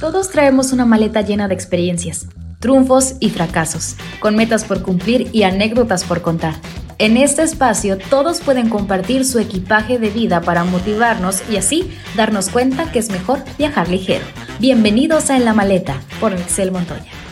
[0.00, 2.28] Todos traemos una maleta llena de experiencias,
[2.60, 6.54] triunfos y fracasos, con metas por cumplir y anécdotas por contar.
[6.98, 12.48] En este espacio todos pueden compartir su equipaje de vida para motivarnos y así darnos
[12.48, 14.24] cuenta que es mejor viajar ligero.
[14.60, 17.27] Bienvenidos a En la Maleta por Excel Montoya.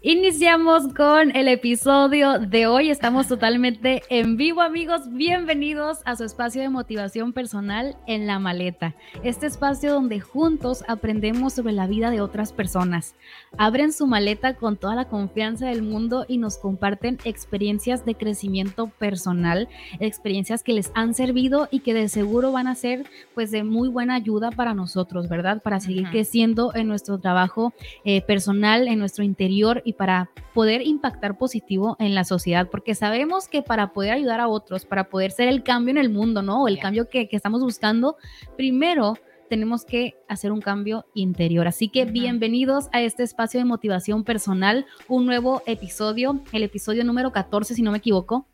[0.00, 2.88] Iniciamos con el episodio de hoy.
[2.88, 5.12] Estamos totalmente en vivo, amigos.
[5.12, 8.94] Bienvenidos a su espacio de motivación personal en la maleta.
[9.24, 13.16] Este espacio donde juntos aprendemos sobre la vida de otras personas.
[13.56, 18.92] Abren su maleta con toda la confianza del mundo y nos comparten experiencias de crecimiento
[19.00, 23.64] personal, experiencias que les han servido y que de seguro van a ser pues de
[23.64, 25.60] muy buena ayuda para nosotros, ¿verdad?
[25.60, 27.72] Para seguir creciendo en nuestro trabajo
[28.04, 33.48] eh, personal, en nuestro interior y para poder impactar positivo en la sociedad, porque sabemos
[33.48, 36.64] que para poder ayudar a otros, para poder ser el cambio en el mundo, ¿no?
[36.64, 38.18] O el cambio que, que estamos buscando,
[38.54, 39.14] primero
[39.48, 41.66] tenemos que hacer un cambio interior.
[41.66, 47.32] Así que bienvenidos a este espacio de motivación personal, un nuevo episodio, el episodio número
[47.32, 48.46] 14, si no me equivoco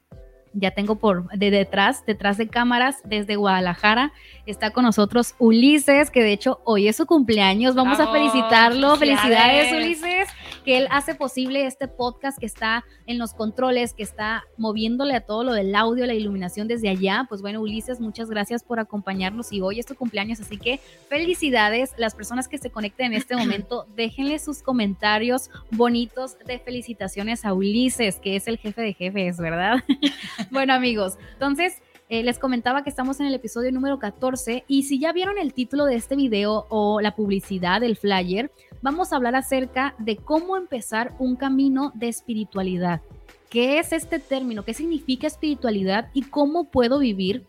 [0.55, 4.13] ya tengo por de detrás, detrás de cámaras, desde Guadalajara,
[4.47, 7.75] está con nosotros Ulises, que de hecho hoy es su cumpleaños.
[7.75, 8.97] Vamos a felicitarlo.
[8.97, 10.29] Felicidades, Ulises,
[10.65, 15.21] que él hace posible este podcast que está en los controles, que está moviéndole a
[15.21, 17.27] todo lo del audio, la iluminación desde allá.
[17.29, 21.93] Pues bueno, Ulises, muchas gracias por acompañarnos y hoy es tu cumpleaños, así que felicidades.
[21.99, 27.53] Las personas que se conecten en este momento, déjenle sus comentarios bonitos de felicitaciones a
[27.53, 29.77] Ulises, que es el jefe de jefes, ¿verdad?
[30.51, 34.99] bueno, amigos, entonces eh, les comentaba que estamos en el episodio número 14 y si
[34.99, 38.51] ya vieron el título de este video o la publicidad del flyer,
[38.85, 43.01] vamos a hablar acerca de cómo empezar un camino de espiritualidad.
[43.49, 44.63] ¿Qué es este término?
[44.63, 47.47] ¿Qué significa espiritualidad y cómo puedo vivir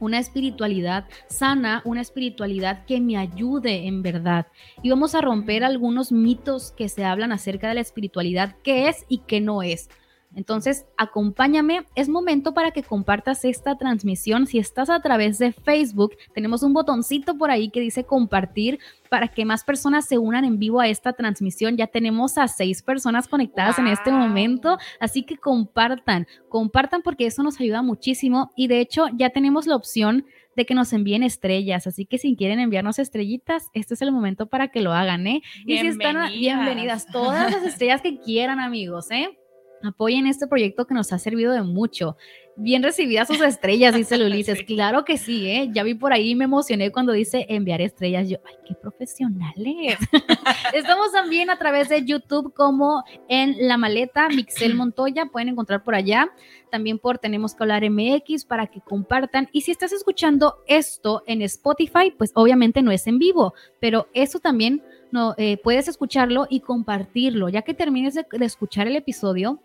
[0.00, 4.48] una espiritualidad sana, una espiritualidad que me ayude en verdad.
[4.82, 9.04] Y vamos a romper algunos mitos que se hablan acerca de la espiritualidad, qué es
[9.08, 9.88] y qué no es.
[10.34, 11.84] Entonces, acompáñame.
[11.94, 14.46] Es momento para que compartas esta transmisión.
[14.46, 18.78] Si estás a través de Facebook, tenemos un botoncito por ahí que dice compartir
[19.10, 21.76] para que más personas se unan en vivo a esta transmisión.
[21.76, 27.42] Ya tenemos a seis personas conectadas en este momento, así que compartan, compartan porque eso
[27.42, 30.24] nos ayuda muchísimo y de hecho ya tenemos la opción
[30.56, 31.86] de que nos envíen estrellas.
[31.86, 35.42] Así que si quieren enviarnos estrellitas, este es el momento para que lo hagan, ¿eh?
[35.66, 39.38] Y si están bienvenidas todas las estrellas que quieran, amigos, ¿eh?
[39.84, 42.16] Apoyen este proyecto que nos ha servido de mucho.
[42.54, 44.62] Bien recibidas sus estrellas, dice Ulises.
[44.66, 45.70] Claro que sí, ¿eh?
[45.72, 48.28] Ya vi por ahí y me emocioné cuando dice enviar estrellas.
[48.28, 49.96] Yo, ay, qué profesionales.
[50.74, 55.26] Estamos también a través de YouTube como en La Maleta, Mixel Montoya.
[55.26, 56.30] Pueden encontrar por allá.
[56.70, 59.48] También por Tenemos que hablar MX para que compartan.
[59.52, 64.38] Y si estás escuchando esto en Spotify, pues obviamente no es en vivo, pero eso
[64.40, 67.48] también no, eh, puedes escucharlo y compartirlo.
[67.48, 69.60] Ya que termines de escuchar el episodio,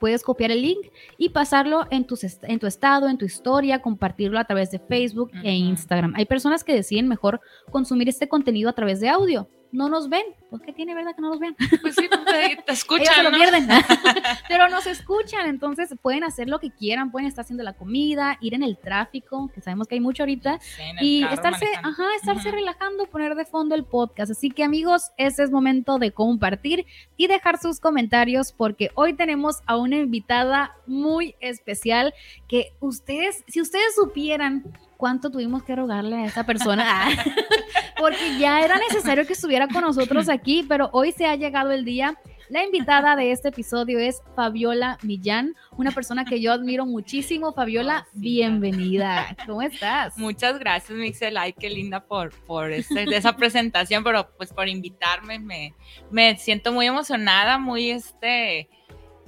[0.00, 0.88] puedes copiar el link
[1.18, 5.30] y pasarlo en tu, en tu estado, en tu historia, compartirlo a través de Facebook
[5.44, 6.14] e Instagram.
[6.16, 7.40] Hay personas que deciden mejor
[7.70, 10.24] consumir este contenido a través de audio no nos ven.
[10.50, 11.56] ¿Por qué tiene verdad que no nos ven?
[11.80, 13.24] Pues sí, pues, te, escuchan.
[13.24, 13.68] lo pierden.
[14.48, 18.54] Pero nos escuchan, entonces pueden hacer lo que quieran, pueden estar haciendo la comida, ir
[18.54, 20.58] en el tráfico, que sabemos que hay mucho ahorita,
[21.00, 24.32] y estarse, ajá, estarse relajando, poner de fondo el podcast.
[24.32, 26.86] Así que amigos, ese es momento de compartir
[27.16, 32.12] y dejar sus comentarios porque hoy tenemos a una invitada muy especial
[32.48, 34.64] que ustedes, si ustedes supieran
[35.00, 37.08] cuánto tuvimos que rogarle a esa persona,
[37.98, 41.86] porque ya era necesario que estuviera con nosotros aquí, pero hoy se ha llegado el
[41.86, 42.18] día.
[42.50, 47.52] La invitada de este episodio es Fabiola Millán, una persona que yo admiro muchísimo.
[47.54, 49.36] Fabiola, bienvenida.
[49.46, 50.18] ¿Cómo estás?
[50.18, 51.36] Muchas gracias, Mixel.
[51.36, 55.38] Ay, qué linda por, por este, esa presentación, pero pues por invitarme.
[55.38, 55.74] Me,
[56.10, 58.68] me siento muy emocionada, muy este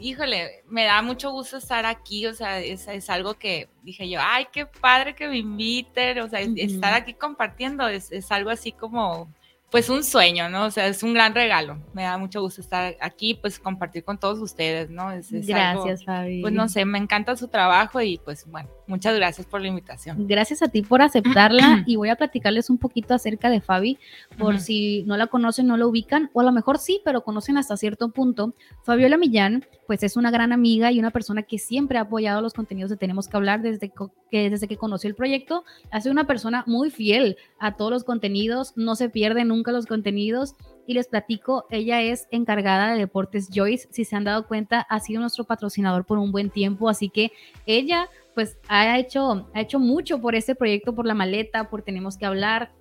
[0.02, 4.20] híjole, me da mucho gusto estar aquí, o sea, es, es, algo que dije yo,
[4.20, 8.72] ay, qué padre que me inviten, o sea, estar aquí compartiendo es, es, algo así
[8.72, 9.32] como
[9.72, 10.66] pues un sueño, ¿no?
[10.66, 11.78] O sea, es un gran regalo.
[11.94, 15.08] Me da mucho gusto estar aquí, pues compartir con todos ustedes, ¿no?
[15.30, 16.42] gracias, Fabi.
[16.42, 20.28] Pues no sé, me encanta su trabajo y pues bueno, muchas gracias por la invitación.
[20.28, 23.98] Gracias a ti por aceptarla y voy a platicarles un poquito acerca de Fabi,
[24.36, 27.56] por si no la conocen, no la ubican, o a lo mejor sí, pero conocen
[27.56, 28.54] hasta cierto punto.
[28.82, 32.52] Fabiola Millán, pues es una gran amiga y una persona que siempre ha apoyado los
[32.52, 33.90] contenidos de Tenemos que hablar desde
[34.30, 35.64] que, desde que conoció el proyecto.
[35.90, 39.86] Ha sido una persona muy fiel a todos los contenidos, no se pierde nunca los
[39.86, 40.54] contenidos
[40.86, 44.98] y les platico, ella es encargada de Deportes Joyce, si se han dado cuenta, ha
[44.98, 47.30] sido nuestro patrocinador por un buen tiempo, así que
[47.66, 52.16] ella pues ha hecho, ha hecho mucho por este proyecto, por la maleta, por Tenemos
[52.16, 52.72] que hablar,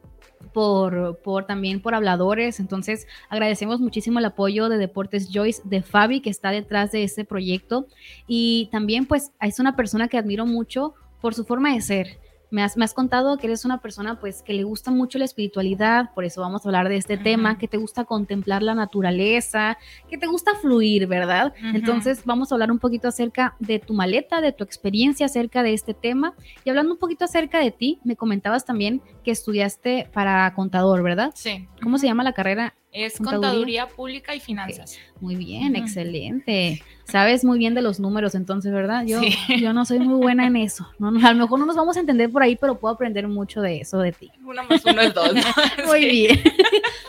[0.54, 2.60] por, por también por habladores.
[2.60, 7.26] Entonces, agradecemos muchísimo el apoyo de Deportes Joyce, de Fabi, que está detrás de este
[7.26, 7.88] proyecto.
[8.28, 12.20] Y también, pues, es una persona que admiro mucho por su forma de ser
[12.52, 16.26] me has, contado que eres una persona pues que le gusta mucho la espiritualidad, por
[16.26, 19.78] eso vamos a hablar de este tema, que te gusta contemplar la naturaleza,
[20.10, 21.54] que te gusta fluir, ¿verdad?
[21.74, 25.74] Entonces vamos a hablar un poquito acerca de tu maleta, de tu experiencia acerca de
[25.74, 26.34] este tema
[26.66, 31.32] y hablando un poquito acerca de ti, me comentabas también que estudiaste para contador, ¿verdad?
[31.34, 31.68] Sí.
[31.82, 32.76] ¿Cómo se llama la carrera?
[32.92, 35.00] Es contaduría, pública y finanzas.
[35.22, 36.84] Muy bien, excelente.
[37.06, 39.06] Sabes muy bien de los números entonces, ¿verdad?
[39.06, 39.22] Yo,
[39.60, 40.90] yo no soy muy buena en eso.
[41.00, 43.62] No, a lo mejor no nos vamos a entender por ahí, pero puedo aprender mucho
[43.62, 44.30] de eso de ti.
[44.44, 45.32] Uno más uno es dos.
[45.88, 46.42] muy bien.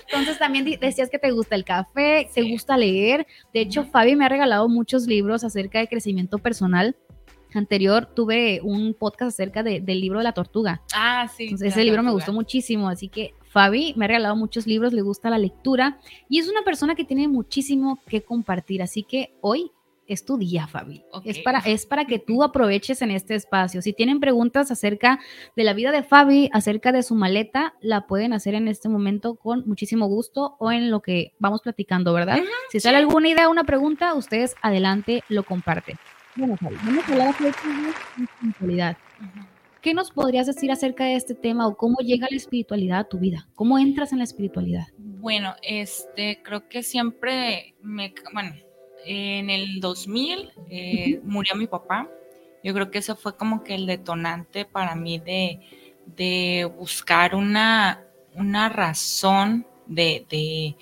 [0.06, 3.26] Entonces también decías que te gusta el café, te gusta leer.
[3.52, 6.96] De hecho, Fabi me ha regalado muchos libros acerca de crecimiento personal
[7.55, 10.81] anterior tuve un podcast acerca del libro de la tortuga.
[10.94, 11.44] Ah, sí.
[11.44, 15.03] Entonces, ese libro me gustó muchísimo, así que Fabi me ha regalado muchos libros, le
[15.03, 19.71] gusta la lectura y es una persona que tiene muchísimo que compartir, así que hoy
[20.07, 21.03] es tu día, Fabi.
[21.25, 23.83] Es, para, es para que tú aproveches en este espacio.
[23.83, 25.21] Si tienen preguntas acerca
[25.55, 29.37] de la vida de Fabi, acerca de su maleta, la pueden hacer en este momento
[29.37, 32.39] con muchísimo gusto o en lo que vamos platicando, ¿verdad?
[32.71, 35.99] si sale alguna idea, una pregunta, ustedes adelante lo comparten.
[36.37, 38.97] Bueno, Fabi, vamos a hablar de espiritualidad.
[39.82, 43.19] ¿Qué nos podrías decir acerca de este tema o cómo llega la espiritualidad a tu
[43.19, 43.49] vida?
[43.56, 44.87] ¿Cómo entras en la espiritualidad?
[44.96, 48.55] Bueno, este, creo que siempre me, bueno,
[49.05, 52.08] en el 2000 eh, murió mi papá.
[52.62, 58.05] Yo creo que eso fue como que el detonante para mí de, buscar una,
[58.37, 60.76] una razón de, de,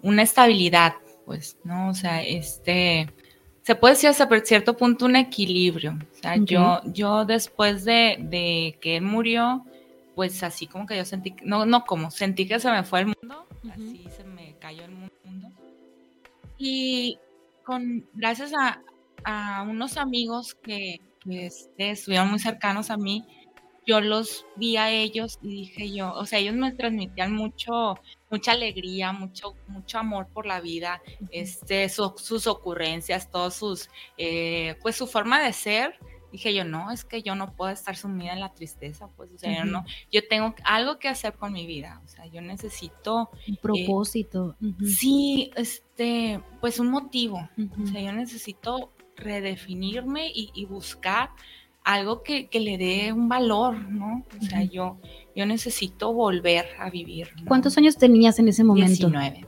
[0.00, 0.94] una estabilidad,
[1.26, 1.90] pues, ¿no?
[1.90, 3.06] O sea, este,
[3.62, 5.98] se puede decir hasta cierto punto un equilibrio.
[6.12, 9.64] O sea, yo, yo después de, que él murió,
[10.14, 13.06] pues así como que yo sentí, no, no como, sentí que se me fue el
[13.06, 15.50] mundo, así se me cayó el mundo.
[16.58, 17.18] Y
[17.64, 18.80] con, gracias a,
[19.68, 23.24] unos amigos que, este, estuvieron muy cercanos a mí,
[23.86, 27.98] yo los vi a ellos y dije yo, o sea, ellos me transmitían mucho,
[28.30, 34.96] mucha alegría, mucho, mucho amor por la vida, este, sus ocurrencias, todos sus, eh, pues
[34.96, 35.98] su forma de ser.
[36.32, 39.38] Dije yo, no, es que yo no puedo estar sumida en la tristeza, pues, o
[39.38, 43.30] sea, yo no, yo tengo algo que hacer con mi vida, o sea, yo necesito...
[43.48, 44.54] Un propósito.
[44.84, 47.48] Sí, este, pues un motivo,
[47.82, 51.30] o sea, yo necesito redefinirme y buscar
[51.84, 54.24] algo que, le dé un valor, ¿no?
[54.38, 54.98] O sea, yo,
[55.34, 57.28] yo necesito volver a vivir.
[57.46, 59.08] ¿Cuántos años tenías en ese momento?
[59.08, 59.46] 19.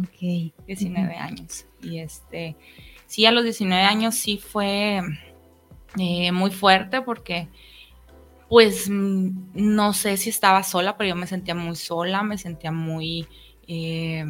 [0.00, 0.64] Ok.
[0.66, 1.66] 19 años.
[1.82, 2.56] Y este,
[3.06, 5.02] sí, a los 19 años sí fue
[5.98, 7.48] eh, muy fuerte porque,
[8.48, 12.72] pues, mm, no sé si estaba sola, pero yo me sentía muy sola, me sentía
[12.72, 13.26] muy,
[13.66, 14.24] eh,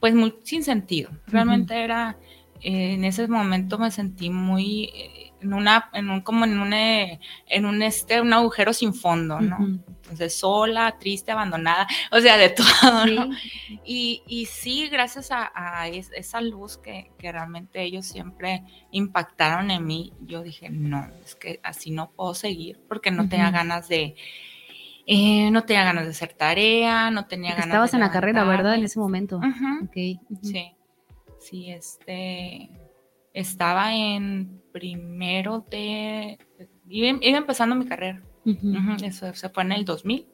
[0.00, 1.10] pues, muy sin sentido.
[1.26, 2.18] Realmente era,
[2.60, 4.90] eh, en ese momento me sentí muy
[5.42, 9.40] en una, en un, como en un, eh, en un, este, un agujero sin fondo,
[9.40, 9.58] ¿no?
[10.02, 12.48] Entonces, sola, triste, abandonada, o sea, de
[12.82, 13.30] todo, ¿no?
[13.84, 20.12] Y, y, sí, gracias a, esa luz que, que, realmente ellos siempre impactaron en mí,
[20.20, 24.14] yo dije, no, es que así no puedo seguir, porque no tenía ganas de,
[25.06, 28.76] eh, no tenía ganas de hacer tarea, no tenía ganas Estabas en la carrera, ¿verdad?
[28.76, 29.40] En ese momento.
[29.92, 30.20] Sí,
[31.40, 32.70] sí, este,
[33.32, 36.38] estaba en primero de...
[36.88, 38.22] Iba, empezando mi carrera.
[39.02, 40.26] Eso se fue en el 2000.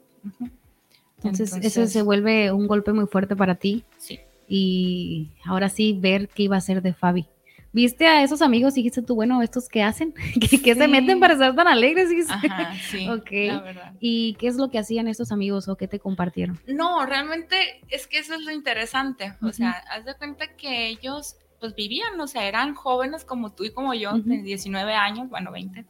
[1.17, 3.85] Entonces, eso se vuelve un golpe muy fuerte para ti.
[3.97, 4.21] Sí.
[4.49, 7.29] Y ahora sí, ver qué iba a ser de Fabi.
[7.71, 10.15] ¿Viste a esos amigos y dijiste tú, bueno, estos qué hacen?
[10.41, 12.09] ¿Qué, se meten para ser tan alegres?
[12.29, 13.07] Ajá, sí,
[13.47, 13.93] la verdad.
[14.01, 16.59] ¿Y qué es lo que hacían estos amigos o qué te compartieron?
[16.67, 19.35] No, realmente es que eso es lo interesante.
[19.43, 23.65] O sea, haz de cuenta que ellos pues vivían, o sea, eran jóvenes como tú
[23.65, 25.85] y como yo, de 19 años, bueno, 20.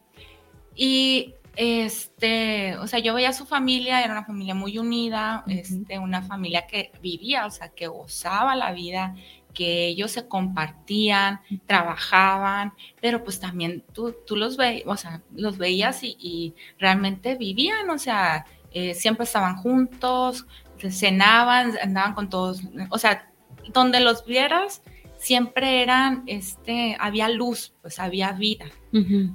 [0.75, 5.99] Y este, o sea, yo veía a su familia, era una familia muy unida, este,
[5.99, 9.15] una familia que vivía, o sea, que gozaba la vida,
[9.53, 15.57] que ellos se compartían, trabajaban, pero pues también tú, tú los veías, o sea, los
[15.57, 20.45] veías y, realmente vivían, o sea, eh, siempre estaban juntos,
[20.89, 23.29] cenaban, andaban con todos, o sea,
[23.73, 24.81] donde los vieras,
[25.19, 28.65] siempre eran, este, había luz, pues había vida,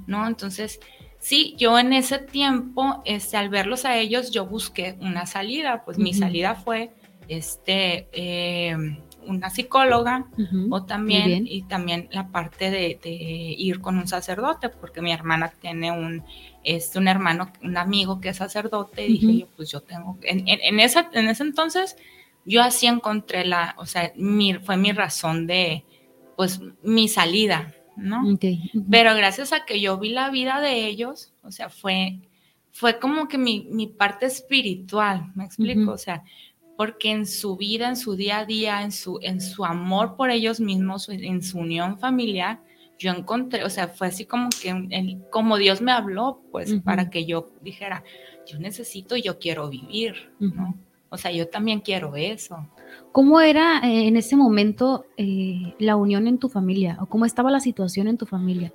[0.06, 0.26] ¿no?
[0.26, 0.80] Entonces,
[1.18, 5.98] sí, yo en ese tiempo, este, al verlos a ellos, yo busqué una salida, pues
[5.98, 6.90] mi salida fue,
[7.28, 10.26] este, em, una psicóloga
[10.70, 12.98] o también, y también la parte de,
[13.58, 16.24] ir con un sacerdote, porque mi hermana tiene un,
[16.62, 20.44] este, un hermano, un amigo que es sacerdote, y dije yo, pues yo tengo, en,
[20.46, 21.96] en, esa, en ese entonces
[22.44, 25.84] yo así encontré la, o sea, mi, fue mi razón de,
[26.36, 28.22] pues, mi salida, ¿no?
[28.90, 32.20] Pero gracias a que yo vi la vida de ellos, o sea, fue,
[32.72, 35.92] fue como que mi, mi parte espiritual, ¿me explico?
[35.92, 36.24] O sea,
[36.76, 40.30] porque en su vida, en su día a día, en su, en su amor por
[40.30, 42.60] ellos mismos, en su unión familiar,
[42.98, 47.26] yo encontré, o sea, fue así como que, como Dios me habló, pues, para que
[47.26, 48.04] yo dijera,
[48.46, 50.78] yo necesito, yo quiero vivir, ¿no?
[51.14, 52.68] O sea, yo también quiero eso.
[53.12, 56.98] ¿Cómo era eh, en ese momento eh, la unión en tu familia?
[57.00, 58.72] ¿O cómo estaba la situación en tu familia?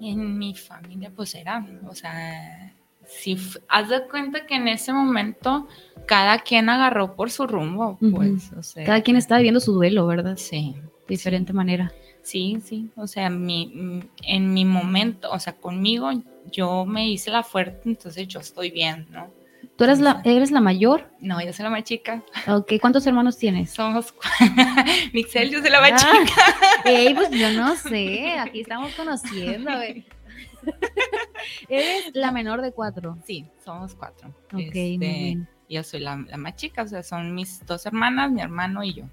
[0.00, 2.74] En mi familia, pues era, o sea,
[3.06, 3.38] si
[3.68, 5.68] haz de cuenta que en ese momento
[6.06, 10.04] cada quien agarró por su rumbo, pues, o sea, cada quien estaba viviendo su duelo,
[10.08, 10.36] ¿verdad?
[10.36, 10.74] Sí.
[11.06, 11.92] De diferente manera.
[12.22, 16.10] Sí, sí, o sea, mi, en mi momento, o sea, conmigo
[16.50, 19.30] yo me hice la fuerte, entonces yo estoy bien, ¿no?
[19.76, 21.10] ¿Tú eres la, eres la mayor?
[21.18, 22.22] No, yo soy la más chica.
[22.46, 23.70] Ok, ¿cuántos hermanos tienes?
[23.70, 24.14] Somos
[25.12, 26.42] Mixel, yo soy la más ah, chica.
[26.84, 29.70] Ey, pues yo no sé, aquí estamos conociendo.
[31.68, 33.18] Eres la menor de cuatro.
[33.24, 34.28] Sí, somos cuatro.
[34.28, 35.48] Ok, muy este, bien.
[35.68, 39.04] Yo soy la, más chica, o sea, son mis dos hermanas, mi hermano y yo.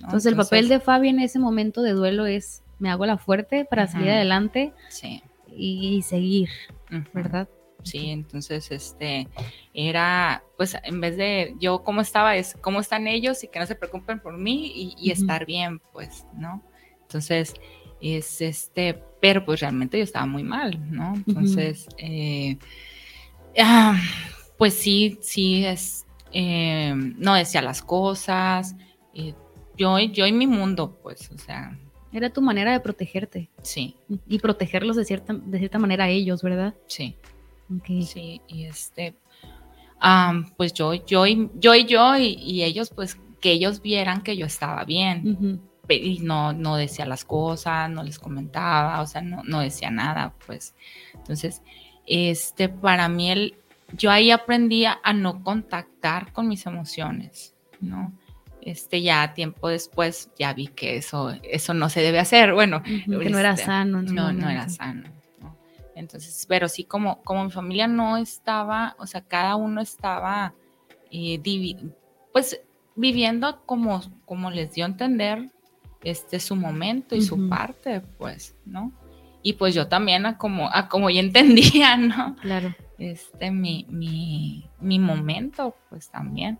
[0.00, 3.64] Entonces, el papel de Fabi en ese momento de duelo es, me hago la fuerte
[3.64, 5.22] para salir adelante sí.
[5.56, 6.48] y seguir,
[7.14, 7.48] ¿verdad?
[7.82, 9.28] Sí, entonces, este,
[9.74, 13.66] era, pues, en vez de yo cómo estaba, es cómo están ellos y que no
[13.66, 16.62] se preocupen por mí y, estar bien, pues, ¿no?
[17.02, 17.54] Entonces,
[18.00, 21.14] es este, pero pues realmente yo estaba muy mal, ¿no?
[21.26, 22.58] Entonces, eh,
[23.58, 24.00] ah,
[24.58, 28.74] pues sí, sí, es, eh, no decía las cosas,
[29.14, 29.34] eh,
[29.76, 31.78] yo, yo en mi mundo, pues, o sea.
[32.12, 33.48] Era tu manera de protegerte.
[33.62, 33.96] Sí.
[34.28, 36.74] Y protegerlos de cierta, de cierta manera a ellos, ¿verdad?
[36.86, 37.16] Sí.
[38.04, 39.14] Sí, y este,
[40.56, 44.46] pues yo, yo, y, yo y yo y, ellos, pues que ellos vieran que yo
[44.46, 45.60] estaba bien.
[45.88, 50.32] Y no, no decía las cosas, no les comentaba, o sea, no, no decía nada,
[50.46, 50.74] pues.
[51.12, 51.60] Entonces,
[52.06, 53.56] este, para mí, el,
[53.98, 58.12] yo ahí aprendí a no contactar con mis emociones, ¿no?
[58.64, 62.52] Este, ya tiempo después ya vi que eso, eso no se debe hacer.
[62.54, 64.02] Bueno, que no era este, sano.
[64.02, 65.08] No, no era sano.
[65.94, 70.54] Entonces, pero sí como, como mi familia no estaba, o sea, cada uno estaba,
[71.10, 71.40] eh,
[72.32, 72.60] pues,
[72.94, 75.50] viviendo como, como les dio a entender
[76.02, 78.92] este su momento y su parte, pues, ¿no?
[79.42, 82.36] Y pues yo también a como, a como ya entendía, ¿no?
[82.36, 82.74] Claro.
[82.98, 86.58] Este, mi, mi, mi momento, pues también,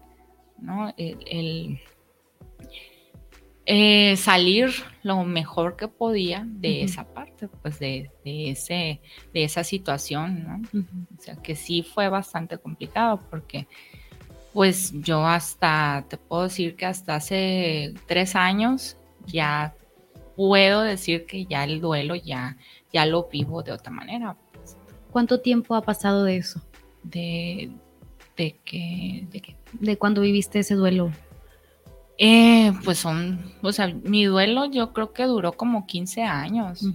[0.59, 0.93] ¿no?
[0.97, 1.81] el
[3.65, 4.71] eh, salir
[5.03, 9.01] lo mejor que podía de esa parte, pues de, ese,
[9.33, 10.81] de esa situación, ¿no?
[11.17, 13.69] O sea, que sí fue bastante complicado porque,
[14.53, 19.75] pues yo hasta, te puedo decir que hasta hace tres años ya
[20.37, 22.57] puedo decir que ya el duelo ya,
[22.93, 24.37] ya lo vivo de otra manera.
[24.53, 24.77] Pues.
[25.13, 26.61] ¿Cuánto tiempo ha pasado de eso?
[27.05, 27.71] De,
[28.37, 29.57] de que, de que...
[29.73, 31.13] De cuando viviste ese duelo.
[32.25, 36.87] Eh, pues son, o sea, mi duelo yo creo que duró como 15 años.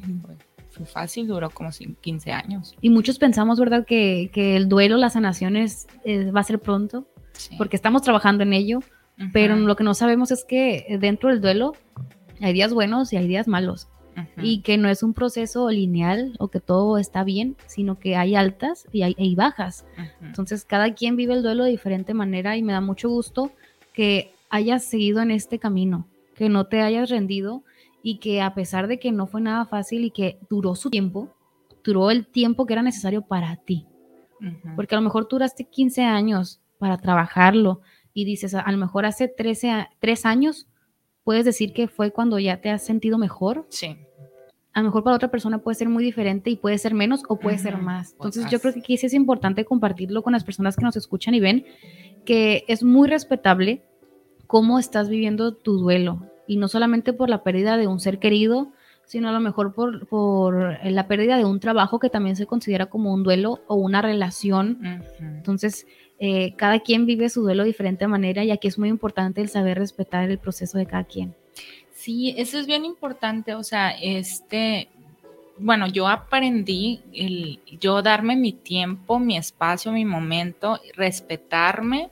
[0.70, 2.78] Fue fácil, duró como 15 años.
[2.80, 5.86] Y muchos pensamos, ¿verdad?, que, el duelo, la sanación es,
[6.34, 7.10] va a ser pronto,
[7.58, 8.80] porque estamos trabajando en ello,
[9.34, 11.74] pero lo que no sabemos es que dentro del duelo
[12.40, 13.90] hay días buenos y hay días malos.
[14.42, 18.36] Y que no es un proceso lineal o que todo está bien, sino que hay
[18.36, 19.86] altas y hay, bajas.
[20.22, 23.52] Entonces, cada quien vive el duelo de diferente manera y me da mucho gusto
[23.92, 27.64] que hayas seguido en este camino, que no te hayas rendido
[28.02, 31.36] y que a pesar de que no fue nada fácil y que duró su tiempo,
[31.84, 33.86] duró el tiempo que era necesario para ti.
[34.76, 37.82] Porque a lo mejor duraste 15 años para trabajarlo
[38.14, 40.68] y dices, a, lo mejor hace 13, 3 años
[41.24, 43.66] puedes decir que fue cuando ya te has sentido mejor.
[43.70, 43.98] Sí.
[44.74, 47.40] A lo mejor para otra persona puede ser muy diferente y puede ser menos o
[47.40, 48.12] puede ser más.
[48.14, 51.34] Entonces yo creo que aquí sí es importante compartirlo con las personas que nos escuchan
[51.34, 51.66] y ven
[52.26, 53.84] que es muy respetable
[54.48, 56.24] cómo estás viviendo tu duelo.
[56.48, 58.72] Y no solamente por la pérdida de un ser querido,
[59.06, 62.88] sino a lo mejor por, por la pérdida de un trabajo que también se considera
[62.88, 65.04] como un duelo o una relación.
[65.20, 65.88] Entonces,
[66.20, 69.50] eh, cada quien vive su duelo de diferente manera y aquí es muy importante el
[69.50, 71.36] saber respetar el proceso de cada quien.
[71.94, 73.56] Sí, eso es bien importante.
[73.56, 74.90] O sea, este,
[75.58, 82.10] bueno, yo aprendí el yo darme mi tiempo, mi espacio, mi momento, respetarme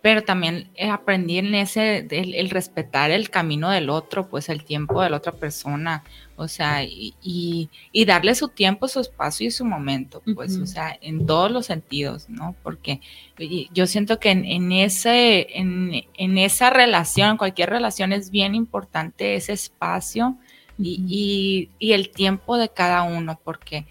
[0.00, 5.02] pero también eh, aprendí en ese, el, respetar el camino del otro, pues el tiempo
[5.02, 6.04] de la otra persona,
[6.36, 10.96] o sea, y, y, darle su tiempo, su espacio y su momento, pues, o sea,
[11.00, 12.54] en todos los sentidos, ¿no?
[12.62, 13.00] Porque
[13.74, 19.52] yo siento que en, ese, en, en, esa relación, cualquier relación es bien importante ese
[19.52, 20.38] espacio
[20.78, 23.86] y, y el tiempo de cada uno, porque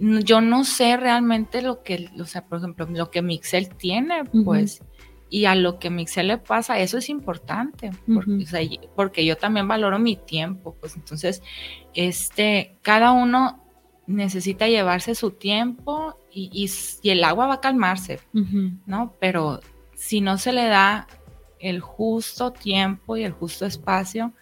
[0.00, 4.82] yo no sé realmente lo que, o sea, por ejemplo, lo que Mixel tiene, pues,
[5.30, 7.92] y a lo que Mixel le pasa, eso es importante,
[8.96, 11.42] porque, yo también valoro mi tiempo, pues entonces,
[11.94, 13.64] este, cada uno
[14.08, 16.68] necesita llevarse su tiempo y,
[17.04, 18.20] el agua va a calmarse,
[18.86, 19.14] ¿no?
[19.20, 19.60] Pero
[19.94, 21.06] si no se le da
[21.60, 24.32] el justo tiempo y el justo espacio,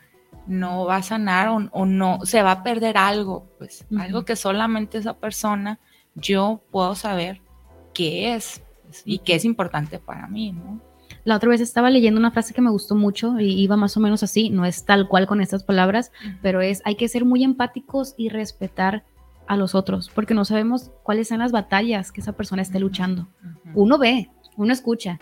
[0.47, 4.97] no va a sanar o, no, se va a perder algo, pues, algo que solamente
[4.97, 5.79] esa persona,
[6.15, 7.43] yo puedo saber
[7.93, 8.63] qué es
[9.05, 10.81] y qué es importante para mí, ¿no?
[11.25, 14.01] La otra vez estaba leyendo una frase que me gustó mucho y iba más o
[14.01, 17.45] menos así, no es tal cual con estas palabras, pero es hay que ser muy
[17.45, 19.05] empáticos y respetar
[19.47, 23.29] a los otros, porque no sabemos cuáles son las batallas que esa persona esté luchando.
[23.75, 25.19] Uno ve, uno escucha,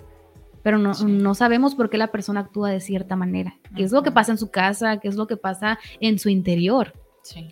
[0.63, 3.57] pero no, no, sabemos por qué la persona actúa de cierta manera.
[3.77, 4.99] ¿Qué es lo que pasa en su casa?
[4.99, 6.93] ¿Qué es lo que pasa en su interior?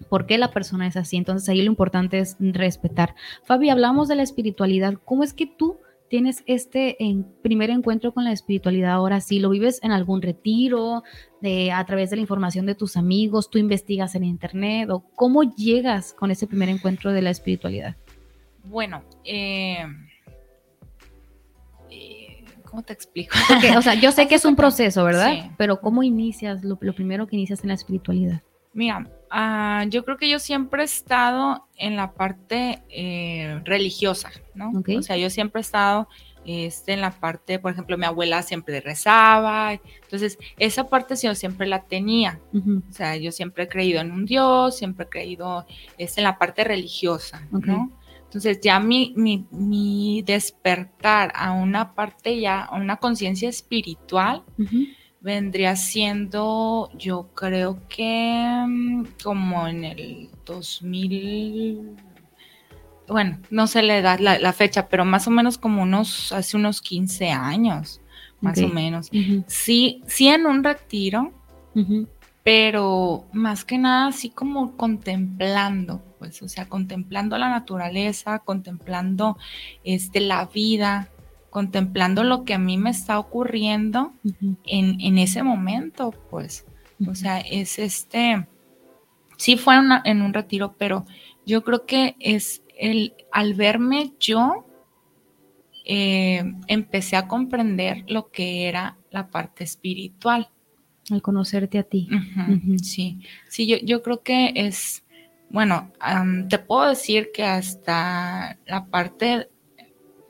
[0.09, 1.17] ¿Por qué la persona es así?
[1.17, 3.15] Entonces ahí lo importante es respetar.
[3.45, 4.95] Fabi, hablamos de la espiritualidad.
[5.05, 6.97] ¿Cómo es que tú tienes este
[7.43, 9.39] primer encuentro con la espiritualidad ahora sí?
[9.39, 11.03] ¿Lo vives en algún retiro,
[11.41, 13.51] de, a través de la información de tus amigos?
[13.51, 14.91] ¿Tú investigas en internet?
[14.91, 17.97] ¿O cómo llegas con ese primer encuentro de la espiritualidad?
[18.65, 19.85] Bueno, eh,
[22.75, 23.37] ¿Cómo te explico?
[23.79, 25.53] o sea, yo sé que es un proceso, ¿verdad?
[25.57, 28.43] Pero ¿cómo inicias, lo, primero que inicias en la espiritualidad?
[28.75, 34.73] Mira, ah, yo creo que yo siempre he estado en la parte eh, religiosa, ¿no?
[34.99, 36.09] O sea, yo siempre he estado
[36.45, 41.67] este, en la parte, por ejemplo, mi abuela siempre rezaba, entonces esa parte yo siempre
[41.67, 45.65] la tenía, o sea, yo siempre he creído en un Dios, siempre he creído
[45.97, 47.93] este, en la parte religiosa, ¿no?
[48.25, 54.43] Entonces ya mi, mi, despertar a una parte ya, a una conciencia espiritual,
[55.25, 61.97] vendría siendo, yo creo que mm, como en el 2000,
[63.09, 66.83] bueno, no se le da la, fecha, pero más o menos como unos, hace unos
[66.83, 68.03] 15 años,
[68.43, 69.11] más o menos.
[69.47, 71.33] Sí, sí en un retiro,
[72.43, 79.39] pero más que nada así como contemplando, pues, o sea, contemplando la naturaleza, contemplando
[79.85, 81.09] este, la vida,
[81.55, 84.13] contemplando lo que a mí me está ocurriendo
[84.65, 86.67] en, ese momento, pues,
[87.07, 88.49] o sea, es este,
[89.37, 91.07] sí fue en un retiro, pero
[91.47, 94.67] yo creo que es el, al verme yo,
[95.85, 100.51] eh, empecé a comprender lo que era la parte espiritual.
[101.09, 102.09] Al conocerte a ti.
[102.83, 105.05] Sí, sí, yo, yo, creo que es,
[105.51, 105.93] bueno,
[106.49, 109.51] te puedo decir que hasta la parte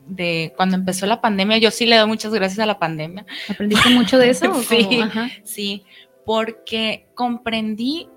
[0.06, 3.24] de cuando empezó la pandemia, yo sí le doy muchas gracias a la pandemia.
[3.48, 4.52] ¿Aprendiste mucho de eso?
[4.62, 5.00] sí,
[5.42, 5.84] sí,
[6.24, 8.08] porque comprendí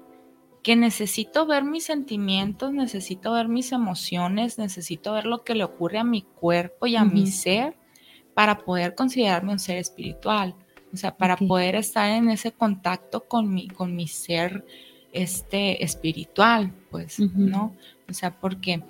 [0.63, 5.99] que necesito ver mis sentimientos, necesito ver mis emociones, necesito ver lo que le ocurre
[5.99, 7.77] a mi cuerpo y a mi ser
[8.33, 10.55] para poder considerarme un ser espiritual.
[10.93, 14.65] O sea, para poder estar en ese contacto con mi, con mi ser
[15.13, 17.73] este, espiritual, pues, ¿no?
[18.09, 18.83] O sea, porque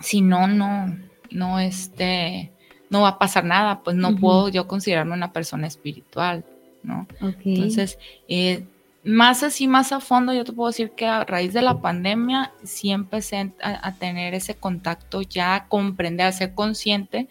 [0.00, 0.98] si no, no,
[1.30, 2.52] no, este,
[2.90, 6.44] no va a pasar nada, pues no puedo yo considerarme una persona espiritual,
[6.82, 7.06] ¿no?
[7.20, 8.64] Entonces, eh,
[9.04, 12.52] más así, más a fondo, yo te puedo decir que a raíz de la pandemia
[12.64, 17.28] sí empecé a, tener ese contacto ya, a comprender, a ser consciente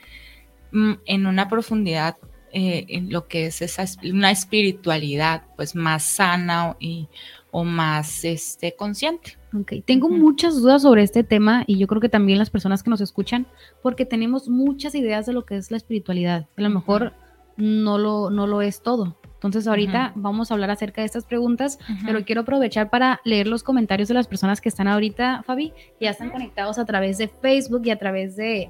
[0.72, 2.18] mm, en una profundidad
[2.52, 7.08] eh, en lo que es esa, una espiritualidad pues más sana y,
[7.52, 9.38] o más este, consciente.
[9.60, 12.90] Ok, tengo muchas dudas sobre este tema y yo creo que también las personas que
[12.90, 13.48] nos escuchan,
[13.82, 16.48] porque tenemos muchas ideas de lo que es la espiritualidad.
[16.56, 17.14] A lo mejor
[17.58, 19.18] no, lo, no lo es todo.
[19.40, 23.64] Entonces ahorita vamos a hablar acerca de estas preguntas, pero quiero aprovechar para leer los
[23.64, 27.84] comentarios de las personas que están ahorita, Fabi, ya están conectados a través de Facebook
[27.86, 28.70] y a través de,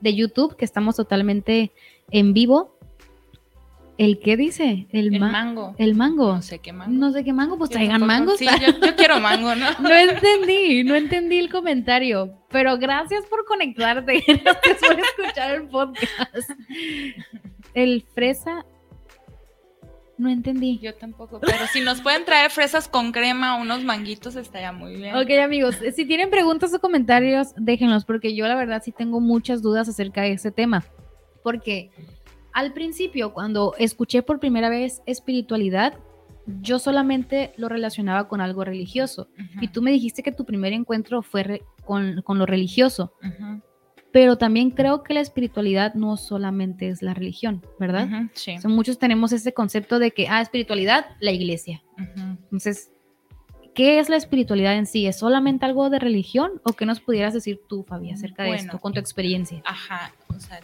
[0.00, 1.70] de YouTube, que estamos totalmente
[2.10, 2.75] en vivo.
[3.98, 4.86] ¿El qué dice?
[4.90, 5.74] El, mango.
[5.78, 6.34] El mango.
[6.34, 6.92] No sé qué mango.
[6.92, 8.38] No sé qué mango, pues traigan mangos.
[8.38, 9.66] Sí, yo, quiero mango, ¿no?
[9.80, 16.50] no entendí, no entendí el comentario, pero gracias por conectarte, gracias por escuchar el podcast.
[17.72, 18.66] El fresa,
[20.18, 20.78] no entendí.
[20.78, 24.96] Yo tampoco, pero si nos pueden traer fresas con crema o unos manguitos estaría muy
[24.96, 25.16] bien.
[25.16, 29.62] Ok, amigos, si tienen preguntas o comentarios, déjenlos, porque yo la verdad sí tengo muchas
[29.62, 30.84] dudas acerca de ese tema.
[31.42, 31.90] Porque
[32.56, 35.92] Al principio, cuando escuché por primera vez espiritualidad,
[36.62, 39.28] yo solamente lo relacionaba con algo religioso.
[39.60, 43.12] Y tú me dijiste que tu primer encuentro fue con, lo religioso.
[44.10, 48.08] Pero también creo que la espiritualidad no solamente es la religión, ¿verdad?
[48.32, 48.56] sí.
[48.64, 51.82] muchos tenemos ese concepto de que, ah, espiritualidad, la iglesia.
[51.98, 52.90] Entonces,
[53.74, 55.06] ¿qué es la espiritualidad en sí?
[55.06, 56.62] ¿Es solamente algo de religión?
[56.64, 59.60] ¿O qué nos pudieras decir tú, Fabi, acerca de esto, con tu experiencia?
[59.66, 60.60] Ajá, o sea,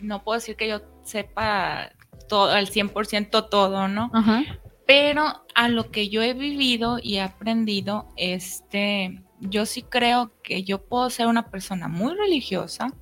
[0.00, 1.92] no puedo decir que yo sepa
[2.28, 4.10] todo, al 100% todo, ¿no?
[4.12, 4.44] Ajá.
[4.86, 10.62] Pero a lo que yo he vivido y he aprendido, este, yo sí creo que
[10.62, 12.92] yo puedo ser una persona muy religiosa,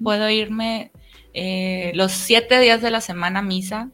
[0.00, 0.92] puedo irme
[1.34, 3.90] eh, los siete días de la semana a misa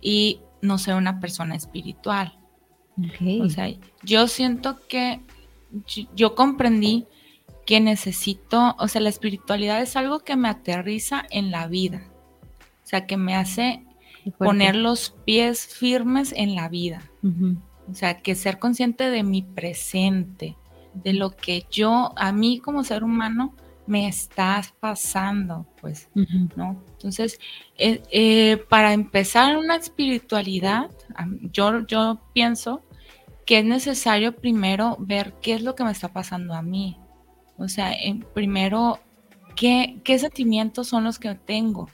[0.00, 2.38] y no ser una persona espiritual.
[3.42, 3.70] O sea,
[4.02, 5.20] yo siento que
[6.14, 7.06] yo comprendí
[7.70, 12.02] que necesito, o sea, la espiritualidad es algo que me aterriza en la vida,
[12.82, 13.84] o sea, que me hace
[14.38, 17.00] poner los pies firmes en la vida.
[17.88, 20.56] O sea, que ser consciente de mi presente,
[20.94, 23.54] de lo que yo, a mí como ser humano,
[23.86, 26.08] me estás pasando, pues,
[26.56, 26.82] ¿no?
[26.94, 27.38] Entonces,
[27.78, 30.90] eh, eh, para empezar una espiritualidad,
[31.52, 32.82] yo, yo pienso
[33.46, 36.96] que es necesario primero ver qué es lo que me está pasando a mí.
[37.60, 37.94] O sea,
[38.32, 38.98] primero,
[39.54, 41.88] ¿qué, ¿qué sentimientos son los que tengo?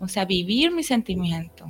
[0.00, 1.66] O sea, vivir mi sentimiento,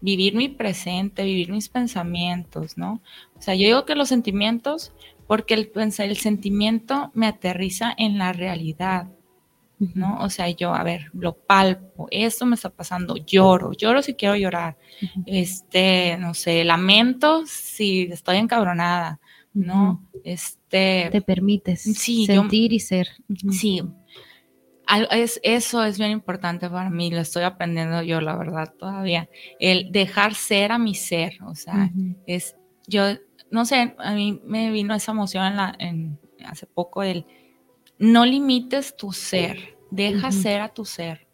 [0.00, 3.02] vivir mi presente, vivir mis pensamientos, ¿no?
[3.36, 4.92] O sea, yo digo que los sentimientos,
[5.26, 9.08] porque el, el sentimiento me aterriza en la realidad,
[9.94, 10.18] ¿no?
[10.20, 14.34] O sea, yo, a ver, lo palpo, esto me está pasando, lloro, lloro si quiero
[14.34, 14.76] llorar,
[15.26, 19.20] este, no sé, lamento si estoy encabronada,
[19.52, 20.06] ¿no?
[20.24, 21.08] Este...
[21.10, 23.08] Te permites sentir y ser.
[23.50, 23.82] Sí,
[25.10, 29.28] es, eso es bien importante para mí, lo estoy aprendiendo yo, la verdad, todavía.
[29.58, 31.90] El dejar ser a mi ser, o sea,
[32.26, 33.04] es, yo,
[33.50, 37.26] no sé, a mí me vino esa emoción en la, en, hace poco, el,
[37.98, 41.28] no limites tu ser, deja ser a tu ser,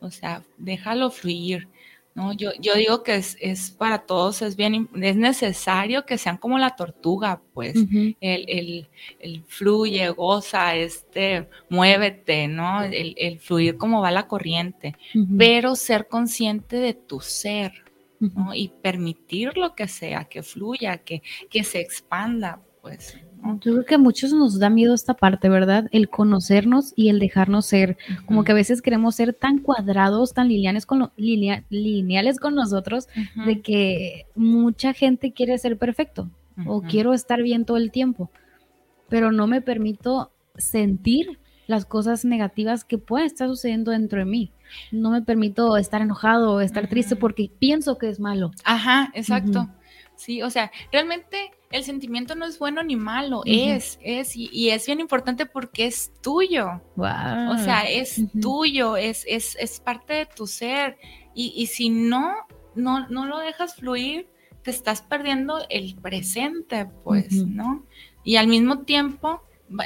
[0.00, 1.68] o sea, déjalo fluir,
[2.14, 2.32] ¿no?
[2.32, 6.58] Yo, yo digo que es, es, para todos, es bien, es necesario que sean como
[6.58, 7.74] la tortuga, pues,
[8.20, 12.82] el, el, fluye, goza, este, muévete, ¿no?
[12.82, 14.96] El, fluir como va la corriente,
[15.38, 17.72] pero ser consciente de tu ser,
[18.20, 18.54] ¿no?
[18.54, 23.16] Y permitir lo que sea, que fluya, que, que se expanda, pues.
[23.60, 25.88] Yo creo que a muchos nos da miedo esta parte, ¿verdad?
[25.90, 27.96] El conocernos y el dejarnos ser.
[28.24, 33.08] Como que a veces queremos ser tan cuadrados, tan lineales con, lineales con nosotros,
[33.44, 36.30] de que mucha gente quiere ser perfecto
[36.66, 38.30] o quiero estar bien todo el tiempo,
[39.08, 44.52] pero no me permito sentir las cosas negativas que pueden estar sucediendo dentro de mí.
[44.90, 48.50] No me permito estar enojado o estar triste porque pienso que es malo.
[48.64, 49.68] Ajá, exacto.
[50.22, 54.86] Sí, o sea, realmente el sentimiento no es bueno ni malo, es, es, y, es
[54.86, 56.80] bien importante porque es tuyo.
[56.96, 60.96] O sea, es tuyo, es, es, es, parte de tu ser.
[61.34, 62.34] Y, si no,
[62.76, 64.28] no, no lo dejas fluir,
[64.62, 67.84] te estás perdiendo el presente, pues, ¿no?
[68.22, 69.42] Y al mismo tiempo,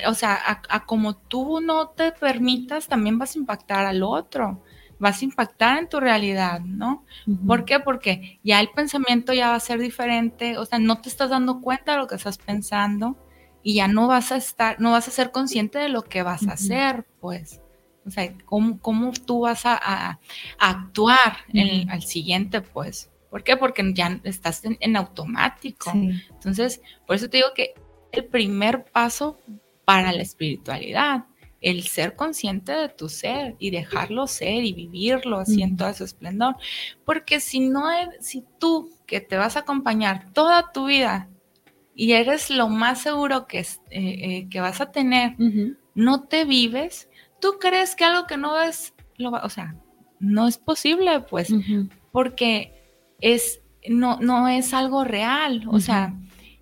[0.07, 4.63] o sea, a, como tú no te permitas, también vas a impactar al otro
[4.99, 7.05] vas a impactar en tu realidad, ¿no?
[7.47, 7.81] ¿Por qué?
[7.81, 11.61] Porque ya el pensamiento ya va a ser diferente, o sea, no te estás dando
[11.61, 13.17] cuenta de lo que estás pensando
[13.63, 16.47] y ya no vas a estar, no vas a ser consciente de lo que vas
[16.47, 17.61] a hacer, pues.
[18.07, 20.21] O sea, ¿cómo, cómo tú vas a,
[20.59, 23.11] actuar en, al siguiente, pues?
[23.29, 23.57] ¿Por qué?
[23.57, 25.91] Porque ya estás en, automático.
[25.93, 27.75] Entonces, por eso te digo que
[28.13, 29.41] el primer paso
[29.85, 31.25] para la espiritualidad
[31.67, 36.05] el ser consciente de tu ser y dejarlo ser y vivirlo así en todo su
[36.05, 36.55] esplendor.
[37.05, 37.83] Porque si no,
[38.21, 41.29] si tú que te vas a acompañar toda tu vida
[41.93, 45.35] y eres lo más seguro que, eh, eh, que vas a tener,
[45.97, 47.09] no te vives,
[47.41, 49.75] tú crees que algo que no ves, lo o sea,
[50.21, 51.53] no es posible, pues,
[52.13, 52.81] porque
[53.21, 56.15] es, no, no es algo real, o sea,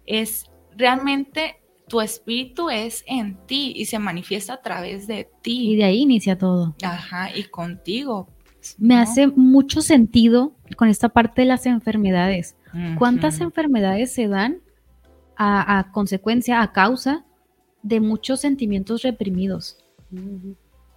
[0.06, 5.72] es realmente tu espíritu es en ti y se manifiesta a través de ti.
[5.72, 6.74] Y de ahí inicia todo.
[6.82, 8.28] Ajá, y contigo.
[8.78, 12.56] Me hace mucho sentido con esta parte de las enfermedades.
[12.98, 14.60] ¿Cuántas enfermedades se dan
[15.36, 17.24] a, consecuencia, a causa
[17.82, 19.78] de muchos sentimientos reprimidos?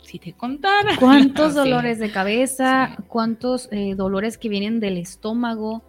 [0.02, 0.96] Si te contara.
[1.00, 2.98] ¿Cuántos dolores de cabeza?
[3.08, 5.84] ¿Cuántos eh, dolores que vienen del estómago?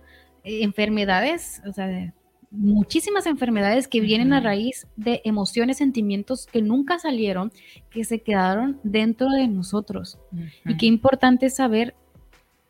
[0.45, 2.13] Eh, enfermedades, o sea,
[2.51, 7.53] muchísimas enfermedades que vienen a raíz de emociones, sentimientos que nunca salieron,
[7.91, 10.19] que se quedaron dentro de nosotros.
[10.65, 11.95] Y qué importante saber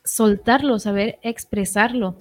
[0.05, 2.17] soltarlo, saber expresarlo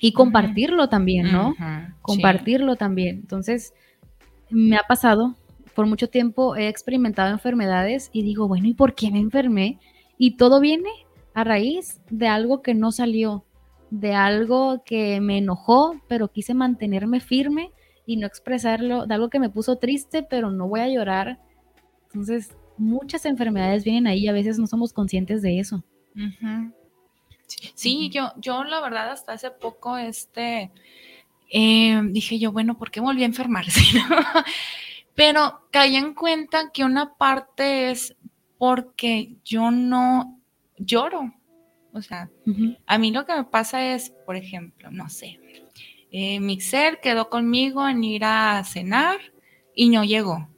[0.00, 1.54] y compartirlo también, ¿no?
[2.00, 3.16] compartirlo también.
[3.16, 3.74] Entonces,
[4.50, 5.34] me ha pasado,
[5.74, 9.78] por mucho tiempo he experimentado enfermedades y digo, bueno, ¿y por qué me enfermé?
[10.16, 10.90] Y todo viene
[11.34, 13.44] a raíz de algo que no salió,
[13.90, 17.72] de algo que me enojó, pero quise mantenerme firme
[18.06, 21.38] y no expresarlo, de algo que me puso triste, pero no voy a llorar.
[22.06, 25.82] Entonces, muchas enfermedades vienen ahí y a veces no somos conscientes de eso.
[27.74, 30.70] Sí, yo, yo la verdad hasta hace poco, este,
[31.50, 33.80] eh, dije yo, bueno, ¿por qué volví a enfermarse?
[35.14, 38.16] pero caí en cuenta que una parte es
[38.58, 40.40] porque yo no
[40.78, 41.34] lloro.
[41.94, 42.28] O sea,
[42.86, 45.38] a mí lo que me pasa es, por ejemplo, no sé,
[46.10, 49.18] eh, Mixer quedó conmigo en ir a cenar
[49.74, 50.48] y no llegó.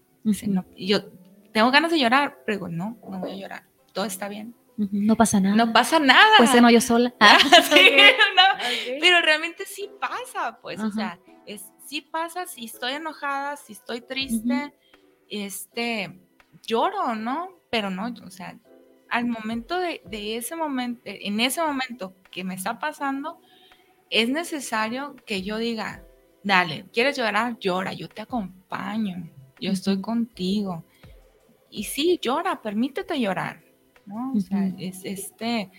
[0.76, 1.10] yo
[1.52, 3.62] tengo ganas de llorar, pero no, no voy a llorar.
[3.92, 4.54] Todo está bien.
[4.76, 5.56] No pasa nada.
[5.56, 6.36] No pasa nada.
[6.38, 7.14] Pues no yo sola.
[7.20, 7.38] Ah,
[9.00, 14.00] pero realmente sí pasa, pues, o sea, es, sí pasa si estoy enojada, si estoy
[14.00, 14.74] triste,
[15.28, 16.20] este,
[16.62, 17.48] lloro, ¿no?
[17.70, 18.58] Pero no, o sea,
[19.16, 23.40] al momento de, ese momento, en ese momento que me está pasando,
[24.10, 26.04] es necesario que yo diga,
[26.42, 27.58] dale, ¿quieres llorar?
[27.58, 30.84] Llora, yo te acompaño, yo estoy contigo.
[31.70, 33.62] Y sí, llora, permítete llorar,
[34.04, 34.34] ¿no?
[34.34, 35.70] O sea, es este,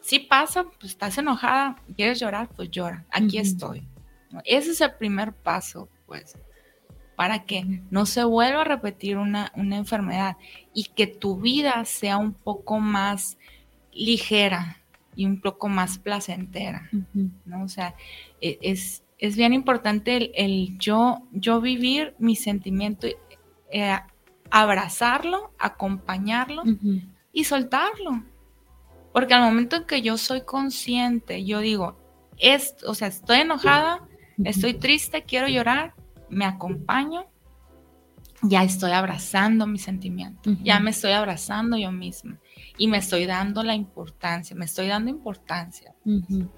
[0.00, 3.86] si pasa, pues estás enojada, quieres llorar, pues llora, aquí estoy.
[4.44, 6.36] Ese es el primer paso, pues
[7.18, 10.36] para que no se vuelva a repetir una, enfermedad
[10.72, 13.38] y que tu vida sea un poco más
[13.92, 14.84] ligera
[15.16, 16.88] y un poco más placentera,
[17.44, 17.64] ¿no?
[17.64, 17.96] O sea,
[18.40, 23.08] e, es, es bien importante el, yo, yo vivir mi sentimiento,
[23.72, 23.98] eh,
[24.52, 26.62] abrazarlo, acompañarlo
[27.32, 28.22] y soltarlo.
[29.12, 31.98] Porque al momento en que yo soy consciente, yo digo,
[32.38, 34.06] es, o sea, estoy enojada,
[34.44, 35.94] estoy triste, quiero llorar,
[36.30, 37.26] me acompaño,
[38.42, 42.38] ya estoy abrazando mi sentimiento, ya me estoy abrazando yo misma
[42.76, 45.94] y me estoy dando la importancia, me estoy dando importancia.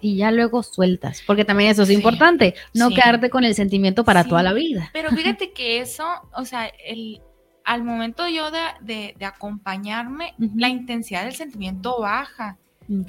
[0.00, 4.24] Y ya luego sueltas, porque también eso es importante, no quedarte con el sentimiento para
[4.24, 4.90] toda la vida.
[4.92, 6.04] Pero fíjate que eso,
[6.37, 7.22] o sea, el,
[7.64, 12.59] al momento yo de, acompañarme, la intensidad del sentimiento baja.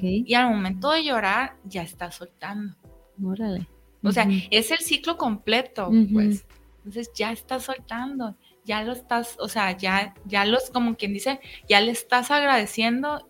[0.00, 2.76] Y al momento de llorar, ya está soltando.
[3.22, 3.68] Órale.
[4.02, 6.46] O sea, es el ciclo completo, pues.
[6.84, 11.40] Entonces ya estás soltando, ya lo estás, o sea, ya, ya los, como quien dice,
[11.68, 13.28] ya le estás agradeciendo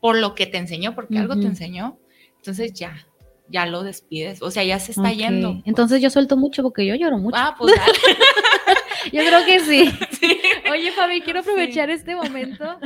[0.00, 1.98] por lo que te enseñó, porque algo te enseñó.
[2.36, 3.06] Entonces ya,
[3.48, 5.62] ya lo despides, o sea, ya se está yendo.
[5.64, 7.36] Entonces yo suelto mucho porque yo lloro mucho.
[7.36, 7.92] Ah, pues dale.
[9.12, 9.90] yo creo que sí.
[10.70, 12.78] Oye, Fabi, quiero aprovechar este momento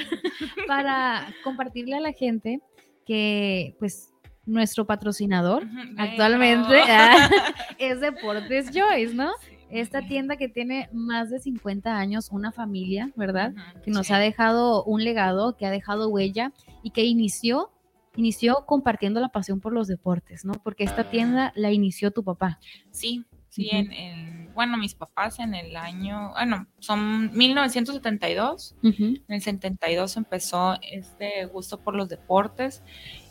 [0.67, 2.61] para compartirle a la gente
[3.07, 4.13] que, pues,
[4.49, 5.67] nuestro patrocinador
[5.99, 7.29] actualmente ah,
[7.79, 9.33] es Deportes Joyce, ¿no?
[9.71, 13.53] Esta tienda que tiene más de 50 años, una familia, ¿verdad?
[13.85, 16.53] que nos ha dejado un legado, que ha dejado huella
[16.83, 17.71] y que inició
[18.19, 20.53] inició compartiendo la pasión por los deportes, ¿no?
[20.65, 22.59] Porque esta tienda la inició tu papá.
[22.91, 30.17] Sí, sí, en, bueno, mis papás en el año, bueno, son 1972, en el 72
[30.17, 32.83] empezó este gusto por los deportes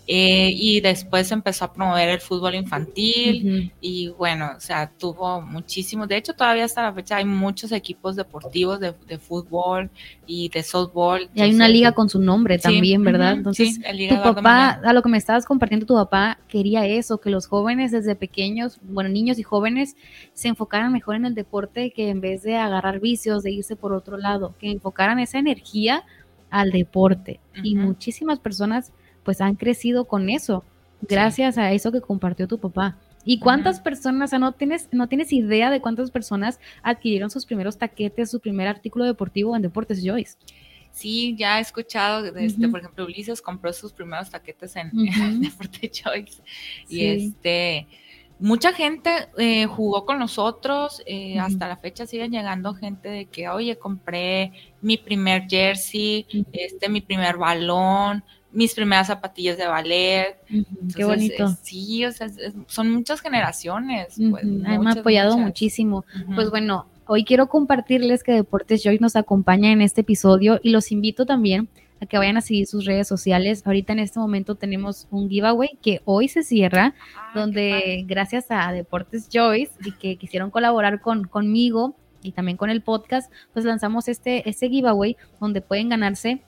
[0.09, 6.07] eh, y después empezó a promover el fútbol infantil y bueno, o sea, tuvo muchísimos,
[6.07, 9.89] de hecho todavía hasta la fecha hay muchos equipos deportivos de, fútbol
[10.25, 11.29] y de softball.
[11.35, 13.33] Y hay una liga con su nombre también, ¿verdad?
[13.33, 17.47] Entonces, tu papá, a lo que me estabas compartiendo, tu papá quería eso, que los
[17.47, 19.97] jóvenes desde pequeños, bueno, niños y jóvenes
[20.31, 23.91] se enfocaran mejor en el deporte que en vez de agarrar vicios, de irse por
[23.91, 26.05] otro lado, que enfocaran esa energía
[26.49, 27.41] al deporte.
[27.61, 28.93] Y muchísimas personas
[29.27, 30.63] pues han crecido con eso,
[31.01, 32.95] gracias a eso que compartió tu papá.
[33.25, 37.45] ¿Y cuántas personas, o sea, no tienes, no tienes idea de cuántas personas adquirieron sus
[37.45, 40.37] primeros taquetes, su primer artículo deportivo en Deportes Joyce?
[40.93, 44.91] Sí, ya he escuchado, este, por ejemplo, Ulises compró sus primeros taquetes en,
[45.41, 46.41] Deportes Joyce.
[46.87, 47.85] Y este,
[48.39, 53.49] mucha gente eh, jugó con nosotros, eh, hasta la fecha siguen llegando gente de que,
[53.49, 60.37] oye, compré mi primer jersey, este, mi primer balón, mis primeras zapatillas de ballet.
[60.95, 61.55] qué bonito.
[61.61, 62.27] sí, o sea,
[62.67, 64.15] son muchas generaciones.
[64.29, 66.05] Pues, me han apoyado muchísimo.
[66.35, 70.91] Pues bueno, hoy quiero compartirles que Deportes Joy nos acompaña en este episodio y los
[70.91, 71.69] invito también
[72.01, 73.63] a que vayan a seguir sus redes sociales.
[73.65, 78.71] Ahorita en este momento tenemos un giveaway que hoy se cierra, ah, donde gracias a
[78.71, 84.07] Deportes Joyce y que quisieron colaborar con, conmigo y también con el podcast, pues lanzamos
[84.07, 86.41] este, este giveaway donde pueden ganarse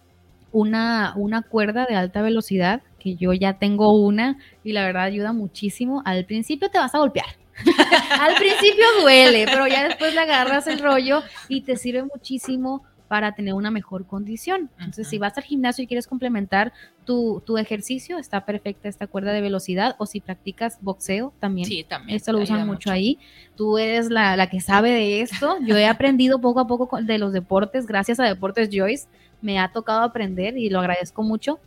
[0.52, 5.34] una, una cuerda de alta velocidad que yo ya tengo una y la verdad ayuda
[5.34, 6.02] muchísimo.
[6.06, 7.38] Al principio te vas a golpear.
[8.20, 13.34] Al principio duele, pero ya después le agarras el rollo y te sirve muchísimo para
[13.34, 14.70] tener una mejor condición.
[14.78, 16.72] Entonces, si vas al gimnasio y quieres complementar
[17.04, 19.96] tu, ejercicio, está perfecta esta cuerda de velocidad.
[19.98, 21.68] O si practicas boxeo, también.
[21.68, 22.16] Sí, también.
[22.16, 23.18] Esto lo usan mucho, ahí.
[23.56, 25.58] Tú eres la, la, que sabe de esto.
[25.66, 29.08] Yo he aprendido poco a poco de los deportes, gracias a Deportes Joyce.
[29.42, 31.60] Me ha tocado aprender y lo agradezco mucho.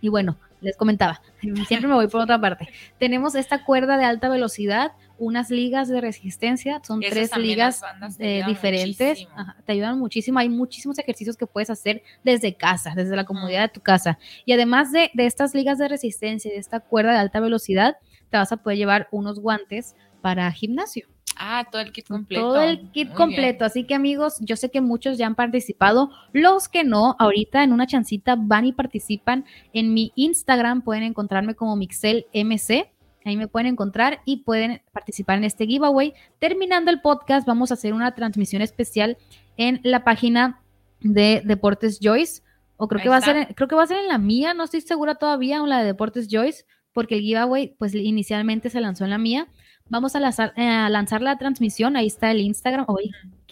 [0.00, 1.20] Y bueno, les comentaba,
[1.66, 2.68] siempre me voy por otra parte.
[2.98, 7.82] Tenemos esta cuerda de alta velocidad, unas ligas de resistencia, son tres ligas
[8.18, 9.26] eh, diferentes,
[9.66, 13.68] te ayudan muchísimo, hay muchísimos ejercicios que puedes hacer desde casa, desde la comodidad de
[13.68, 14.18] tu casa.
[14.46, 17.96] Y además de, de estas ligas de resistencia y de esta cuerda de alta velocidad,
[18.30, 21.06] te vas a poder llevar unos guantes para gimnasio.
[21.42, 22.42] Ah, todo el kit completo.
[22.42, 23.64] Todo el kit completo.
[23.64, 26.10] Así que amigos, yo sé que muchos ya han participado.
[26.34, 30.82] Los que no, ahorita en una chancita van y participan en mi Instagram.
[30.82, 32.92] Pueden encontrarme como Mixel MC.
[33.24, 36.12] Ahí me pueden encontrar y pueden participar en este giveaway.
[36.38, 39.16] Terminando el podcast, vamos a hacer una transmisión especial
[39.56, 40.60] en la página
[41.00, 42.42] de Deportes Joyce.
[42.76, 44.64] O creo que va a ser, creo que va a ser en la mía, no
[44.64, 49.04] estoy segura todavía, o la de Deportes Joyce, porque el giveaway, pues inicialmente se lanzó
[49.04, 49.48] en la mía.
[49.90, 52.84] Vamos a lanzar, eh, a lanzar la transmisión, ahí está el Instagram.
[52.88, 53.10] Oye,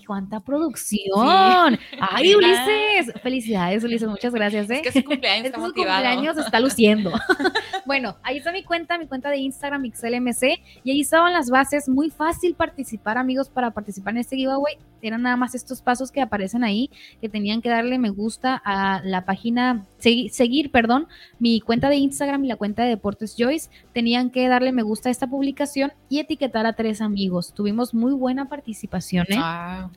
[0.09, 1.79] cuánta producción.
[2.01, 3.13] Ay, Ulises.
[3.23, 4.09] Felicidades, Ulises.
[4.09, 4.71] Muchas gracias.
[4.71, 4.81] ¿eh?
[4.83, 7.13] Es que su cumpleaños está su cumpleaños está luciendo.
[7.87, 10.61] bueno, ahí está mi cuenta, mi cuenta de Instagram, XLMC.
[10.83, 11.91] Y ahí estaban las bases.
[11.91, 14.79] Muy fácil participar, amigos, para participar en este giveaway.
[15.03, 16.91] Eran nada más estos pasos que aparecen ahí,
[17.21, 21.07] que tenían que darle me gusta a la página, seguir, perdón,
[21.39, 23.69] mi cuenta de Instagram y la cuenta de Deportes Joyce.
[23.93, 27.53] Tenían que darle me gusta a esta publicación y etiquetar a tres amigos.
[27.53, 29.39] Tuvimos muy buena participación, ¿eh?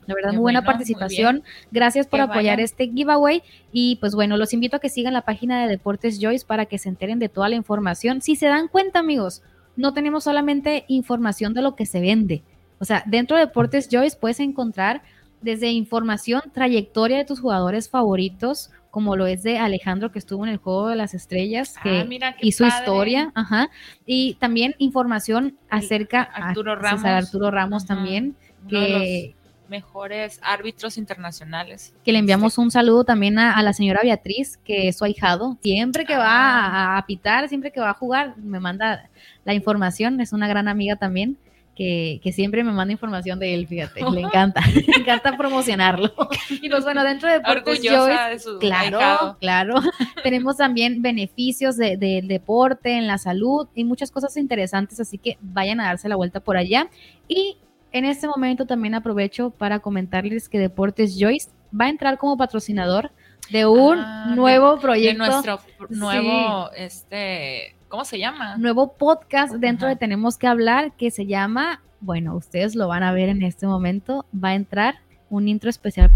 [0.06, 1.44] La verdad, muy buena participación.
[1.70, 3.42] Gracias por apoyar este giveaway.
[3.72, 6.78] Y pues bueno, los invito a que sigan la página de Deportes Joyce para que
[6.78, 8.20] se enteren de toda la información.
[8.20, 9.42] Si se dan cuenta, amigos,
[9.76, 12.42] no tenemos solamente información de lo que se vende.
[12.78, 15.02] O sea, dentro de Deportes Joyce puedes encontrar
[15.40, 20.52] desde información, trayectoria de tus jugadores favoritos, como lo es de Alejandro que estuvo en
[20.52, 23.70] el Juego de las Estrellas, que ah, hizo historia, ajá,
[24.06, 28.36] y también información acerca a Arturo Ramos, Arturo Ramos también,
[28.68, 29.34] que
[29.72, 31.94] mejores árbitros internacionales.
[32.04, 35.56] Que le enviamos un saludo también a, la señora Beatriz, que es su ahijado.
[35.62, 36.98] Siempre que va ah.
[36.98, 39.08] a, pitar, siempre que va a jugar, me manda
[39.44, 40.20] la información.
[40.20, 41.38] Es una gran amiga también.
[41.74, 46.12] Que, siempre me manda información de él, fíjate, le encanta, le encanta promocionarlo.
[46.50, 49.74] Y pues bueno, dentro de Deportes Joyce, claro, claro,
[50.22, 55.38] tenemos también beneficios del de deporte, en la salud y muchas cosas interesantes, así que
[55.40, 56.88] vayan a darse la vuelta por allá.
[57.26, 57.56] Y
[57.92, 63.10] en este momento también aprovecho para comentarles que Deportes Joyce va a entrar como patrocinador
[63.50, 65.22] de un ah, nuevo proyecto.
[65.24, 68.56] De nuestro nuevo, este, ¿cómo se llama?
[68.56, 73.12] Nuevo podcast dentro de Tenemos que hablar que se llama, bueno, ustedes lo van a
[73.12, 74.96] ver en este momento, va a entrar
[75.28, 76.10] un intro especial.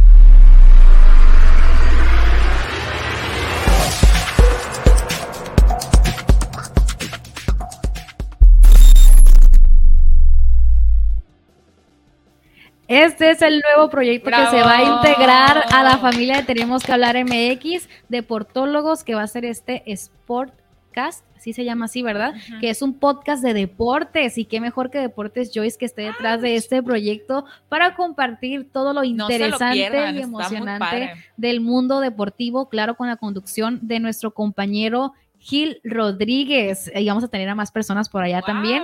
[12.89, 16.85] Este es el nuevo proyecto que se va a integrar a la familia de Tenemos
[16.85, 22.03] que hablar MX de Portólogos, que va a ser este Sportcast, así se llama así,
[22.03, 22.35] ¿verdad?
[22.61, 26.41] Que es un podcast de deportes y qué mejor que Deportes Joyce que esté detrás
[26.41, 33.09] de este proyecto para compartir todo lo interesante y emocionante del mundo deportivo, claro, con
[33.09, 36.91] la conducción de nuestro compañero Gil Rodríguez.
[36.95, 38.83] Y vamos a tener a más personas por allá también.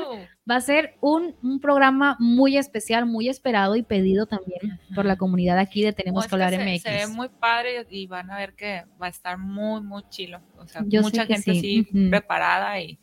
[0.51, 5.59] Va a ser un, programa muy especial, muy esperado y pedido también por la comunidad
[5.59, 6.83] aquí de Tenemos que hablar MX.
[6.83, 10.41] Se ve muy padre y van a ver que va a estar muy, muy chilo.
[10.59, 12.99] O sea, mucha gente así preparada y,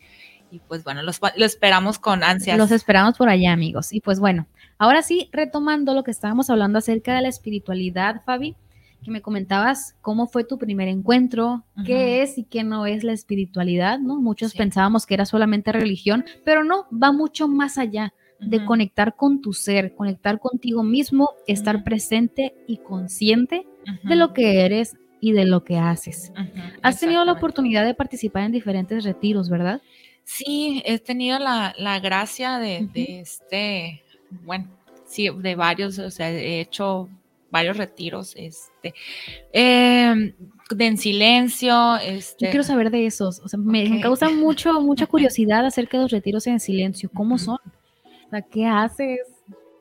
[0.68, 2.58] pues bueno, los, lo esperamos con ansias.
[2.58, 3.94] Los esperamos por allá, amigos.
[3.94, 4.48] Y pues bueno,
[4.78, 8.58] ahora sí, retomando lo que estábamos hablando acerca de la espiritualidad, Fabi
[9.04, 13.14] que me comentabas cómo fue tu primer encuentro, qué es y qué no es la
[13.14, 14.20] espiritualidad, ¿no?
[14.20, 19.42] Muchos pensábamos que era solamente religión, pero no, va mucho más allá de conectar con
[19.42, 23.68] tu ser, conectar contigo mismo, estar presente y consciente
[24.04, 26.32] de lo que eres y de lo que haces.
[26.82, 29.82] Has tenido la oportunidad de participar en diferentes retiros, ¿verdad?
[30.24, 34.04] Sí, he tenido la, gracia de, de, este,
[34.46, 34.68] bueno,
[35.06, 37.10] sí, de varios, o sea, he hecho
[37.52, 38.94] varios retiros, este,
[39.52, 40.34] em,
[40.70, 41.96] de en silencio.
[41.98, 42.46] Este.
[42.46, 46.12] Yo quiero saber de esos, o sea, me, causa mucho, mucha curiosidad acerca de los
[46.12, 47.60] retiros en silencio, ¿cómo son?
[48.28, 49.20] O sea, ¿qué haces?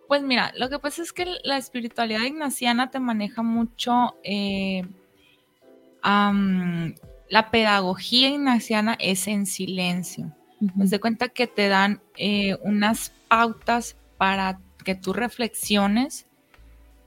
[0.06, 4.82] Pues mira, lo que pasa es que la espiritualidad ignaciana te maneja mucho eh,
[6.02, 10.34] la pedagogía ignaciana es en silencio.
[10.60, 16.27] Uh de cuenta que te dan eh, unas pautas para que tú reflexiones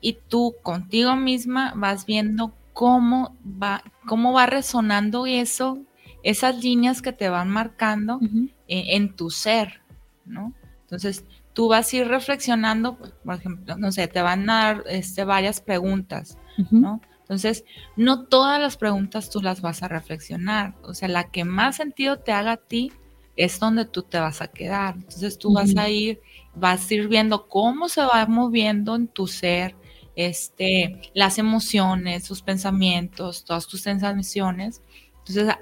[0.01, 5.79] y tú contigo misma vas viendo cómo va, cómo va resonando eso,
[6.23, 8.19] esas líneas que te van marcando
[8.67, 9.81] en, tu ser,
[10.25, 10.53] ¿no?
[10.81, 15.23] Entonces, tú vas a ir reflexionando, por ejemplo, no sé, te van a dar este,
[15.23, 16.37] varias preguntas,
[16.69, 17.01] ¿no?
[17.21, 17.63] Entonces,
[17.95, 20.75] no todas las preguntas tú las vas a reflexionar.
[20.83, 22.91] O sea, la que más sentido te haga a ti
[23.37, 24.95] es donde tú te vas a quedar.
[24.95, 26.19] Entonces, tú vas a ir,
[26.55, 29.77] vas a ir viendo cómo se va moviendo en tu ser,
[30.15, 34.81] este, las emociones, sus pensamientos, todas tus sensaciones.
[35.19, 35.55] Entonces,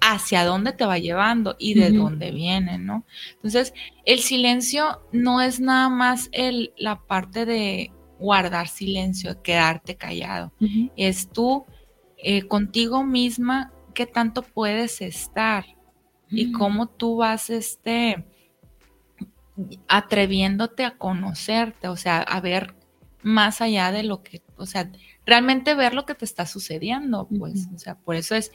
[0.00, 3.06] hacia dónde te va llevando y de dónde viene, ¿no?
[3.36, 3.72] Entonces,
[4.04, 10.52] el silencio no es nada más el, la parte de guardar silencio, quedarte callado.
[10.96, 11.64] Es tú
[12.18, 15.64] eh, contigo misma qué tanto puedes estar
[16.28, 16.52] y mm.
[16.52, 18.26] cómo tú vas este,
[19.88, 22.74] atreviéndote a conocerte, o sea, a ver
[23.24, 24.92] más allá de lo que, o sea,
[25.26, 28.52] realmente ver lo que te está sucediendo, pues, o sea, por eso es,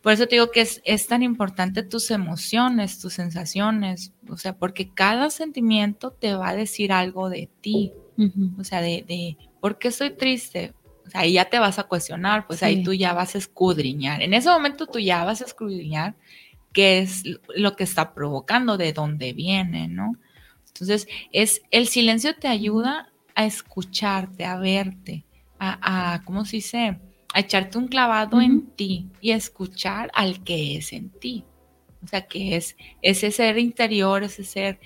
[0.00, 4.56] por eso te digo que es, es, tan importante tus emociones, tus sensaciones, o sea,
[4.56, 7.92] porque cada sentimiento te va a decir algo de ti.
[8.58, 10.72] O sea, de, de, ¿por qué estoy triste?
[11.06, 14.22] O sea, ahí ya te vas a cuestionar, pues ahí tú ya vas a escudriñar.
[14.22, 16.14] En ese momento tú ya vas a escudriñar
[16.72, 20.12] qué es lo que está provocando, de dónde viene, ¿no?
[20.68, 25.24] Entonces, es el silencio te ayuda a escucharte, a verte,
[25.60, 26.98] a, a ¿cómo se dice?
[27.32, 31.44] A echarte un clavado en ti y a escuchar al que es en ti.
[32.02, 34.80] O sea, que es ese ser interior, ese ser,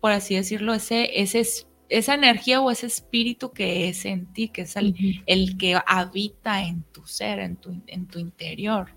[0.00, 1.44] por así decirlo, ese, ese
[1.88, 6.82] esa energía o ese espíritu que es en ti, que es el, que habita en
[6.82, 8.90] tu ser, en tu, en tu interior.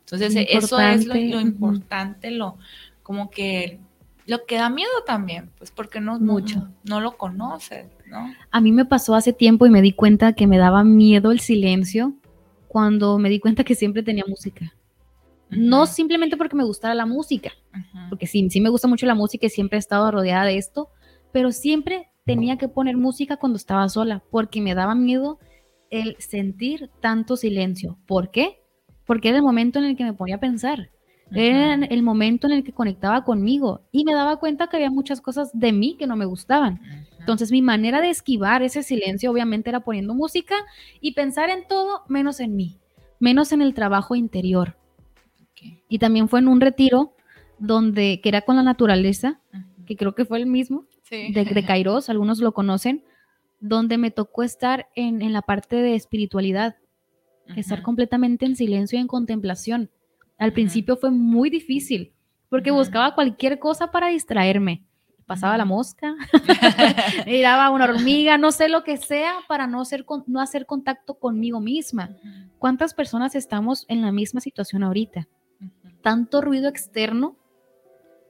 [0.00, 2.58] Entonces, eso es lo, importante, lo
[3.02, 3.80] como que
[4.26, 8.32] lo que da miedo también, pues porque no mucho, no, lo conoces, ¿no?
[8.50, 11.40] A mí me pasó hace tiempo y me di cuenta que me daba miedo el
[11.40, 12.14] silencio
[12.68, 14.74] cuando me di cuenta que siempre tenía música.
[15.50, 17.52] No simplemente porque me gustara la música,
[18.08, 20.88] porque sí, sí me gusta mucho la música y siempre he estado rodeada de esto,
[21.30, 25.38] pero siempre tenía que poner música cuando estaba sola, porque me daba miedo
[25.90, 27.98] el sentir tanto silencio.
[28.06, 28.62] ¿Por qué?
[29.04, 30.90] Porque era el momento en el que me ponía a pensar.
[31.34, 35.20] Era el momento en el que conectaba conmigo y me daba cuenta que había muchas
[35.20, 36.80] cosas de mí que no me gustaban.
[37.18, 40.54] Entonces mi manera de esquivar ese silencio obviamente era poniendo música
[41.00, 42.78] y pensar en todo menos en mí,
[43.18, 44.76] menos en el trabajo interior.
[45.88, 47.14] Y también fue en un retiro
[47.58, 49.40] donde que era con la naturaleza,
[49.86, 53.04] que creo que fue el mismo, de, de Kairos, algunos lo conocen,
[53.60, 56.76] donde me tocó estar en, la parte de espiritualidad,
[57.56, 59.90] estar completamente en silencio y en contemplación.
[60.38, 62.12] Al principio fue muy difícil,
[62.48, 64.84] porque buscaba cualquier cosa para distraerme.
[65.26, 66.14] Pasaba la mosca,
[67.26, 71.60] miraba una hormiga, no sé lo que sea, para no, hacer, no hacer contacto conmigo
[71.60, 72.10] misma.
[72.58, 75.28] ¿Cuántas personas estamos en la misma situación ahorita?
[76.02, 77.36] Tanto ruido externo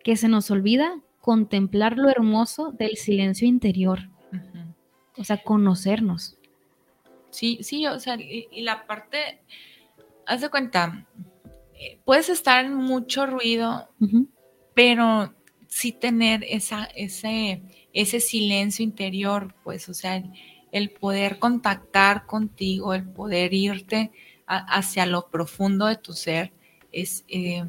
[0.05, 4.11] que se nos olvida contemplar lo hermoso del silencio interior.
[5.16, 6.36] O sea, conocernos.
[7.30, 9.40] Sí, sí, o sea, y, la parte,
[10.26, 11.07] haz de cuenta,
[12.05, 13.89] puedes estar en mucho ruido,
[14.74, 15.35] pero
[15.68, 17.62] sí tener esa, ese,
[17.93, 20.22] ese silencio interior, pues, o sea,
[20.70, 24.12] el, poder contactar contigo, el poder irte
[24.47, 26.53] hacia lo profundo de tu ser,
[26.93, 27.64] es, eh,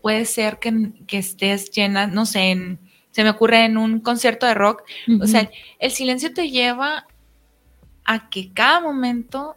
[0.00, 2.78] puede ser que, estés llena, no sé,
[3.12, 4.82] se me ocurre en un concierto de rock,
[5.20, 7.06] o sea, el silencio te lleva
[8.04, 9.54] a que cada momento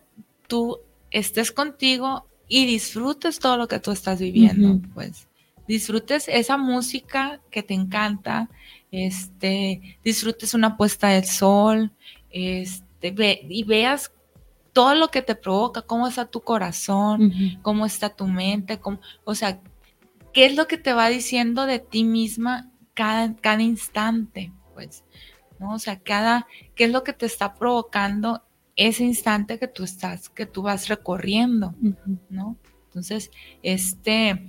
[0.47, 5.27] tú estés contigo y disfrutes todo lo que tú estás viviendo, pues.
[5.67, 8.49] Disfrutes esa música que te encanta,
[8.91, 11.91] este, disfrutes una puesta del sol,
[12.29, 13.15] este,
[13.49, 14.11] y veas
[14.73, 17.31] todo lo que te provoca, cómo está tu corazón,
[17.61, 19.59] cómo está tu mente, cómo, o sea,
[20.33, 25.03] qué es lo que te va diciendo de ti misma cada, cada instante, pues,
[25.59, 25.73] ¿no?
[25.73, 28.43] O sea, cada, qué es lo que te está provocando
[28.75, 31.73] ese instante que tú estás, que tú vas recorriendo,
[32.29, 32.57] ¿no?
[32.85, 33.31] Entonces,
[33.63, 34.47] este,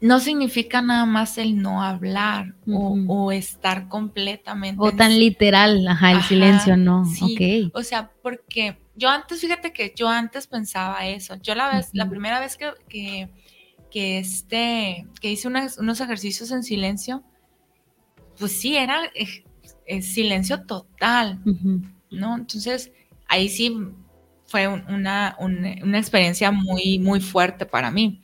[0.00, 4.78] no significa nada más el no hablar o, estar completamente.
[4.80, 7.04] O tan literal, ajá, el silencio, no.
[7.04, 11.36] Sí, O sea, porque yo antes, fíjate que yo antes pensaba eso.
[11.36, 13.28] Yo la vez, la primera vez que
[13.90, 17.22] que, este, que hice unos ejercicios en silencio,
[18.38, 21.40] pues sí, era eh, silencio total,
[22.10, 22.36] ¿no?
[22.36, 22.92] Entonces,
[23.28, 23.76] ahí sí
[24.46, 28.22] fue una, una, experiencia muy, muy fuerte para mí.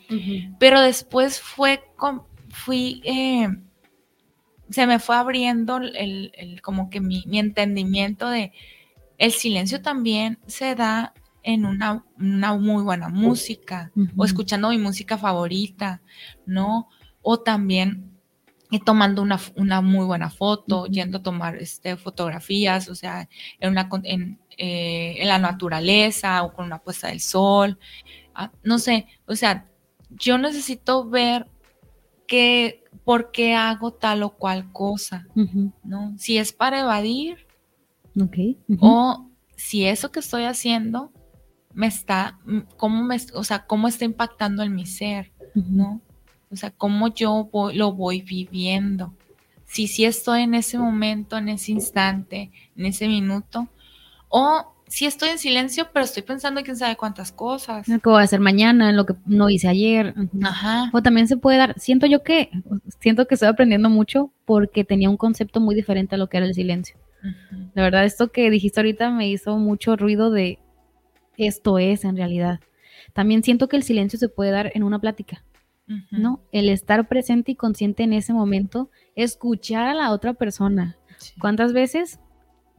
[0.59, 3.49] Pero después fue, con, fui, eh,
[4.71, 8.53] se me fue abriendo el, como que mi, entendimiento de
[9.19, 11.13] el silencio también se da
[11.43, 16.03] en una, muy buena música o escuchando mi música favorita,
[16.47, 16.89] ¿no?
[17.21, 18.12] O también
[18.81, 23.29] tomando una, muy buena foto, yendo a tomar este, fotografías, o sea,
[23.61, 27.79] en, una, en, eh, en la naturaleza o con una puesta del sol.
[28.35, 29.69] Ah, no sé, o sea,
[30.11, 31.49] yo necesito ver
[32.27, 35.27] que, por qué hago tal o cual cosa,
[35.85, 36.15] ¿no?
[36.17, 37.47] Si es para evadir
[38.81, 41.13] o si eso que estoy haciendo
[41.75, 42.39] me está,
[42.77, 46.01] cómo me, o sea, cómo está impactando en mi ser, ¿no?
[46.53, 49.15] O sea, cómo yo lo voy viviendo.
[49.65, 53.69] Si sí estoy en ese momento, en ese instante, en ese minuto,
[54.29, 57.87] o si estoy en silencio, pero estoy pensando quién sabe cuántas cosas.
[57.87, 58.91] ¿Qué voy a hacer mañana?
[58.91, 60.15] En lo que no hice ayer.
[60.43, 60.91] Ajá.
[60.93, 62.51] O también se puede dar, siento yo que,
[63.01, 66.45] siento que estoy aprendiendo mucho porque tenía un concepto muy diferente a lo que era
[66.45, 66.97] el silencio.
[67.73, 70.59] La verdad, esto que dijiste ahorita me hizo mucho ruido de
[71.39, 72.61] esto es en realidad.
[73.15, 75.43] También siento que el silencio se puede dar en una plática.
[76.11, 76.43] ¿No?
[76.53, 80.97] El estar presente y consciente en ese momento, escuchar a la otra persona.
[81.41, 82.21] ¿Cuántas veces?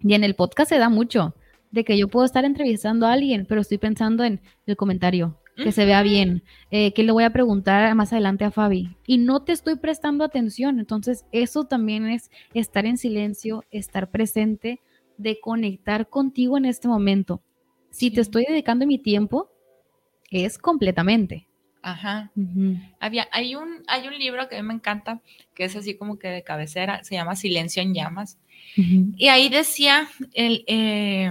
[0.01, 1.35] Y en el podcast se da mucho,
[1.71, 5.71] de que yo puedo estar entrevistando a alguien, pero estoy pensando en el comentario, que
[5.71, 9.43] se vea bien, eh, que le voy a preguntar más adelante a Fabi, y no
[9.43, 10.79] te estoy prestando atención.
[10.79, 14.81] Entonces, eso también es estar en silencio, estar presente,
[15.17, 17.41] de conectar contigo en este momento.
[17.91, 19.49] Si te estoy dedicando mi tiempo,
[20.31, 21.47] es completamente.
[21.83, 22.31] Ajá.
[23.01, 25.21] Había, hay, un, hay un libro que a mí me encanta,
[25.53, 28.39] que es así como que de cabecera, se llama Silencio en Llamas.
[28.75, 31.29] Y ahí decía, el, eh,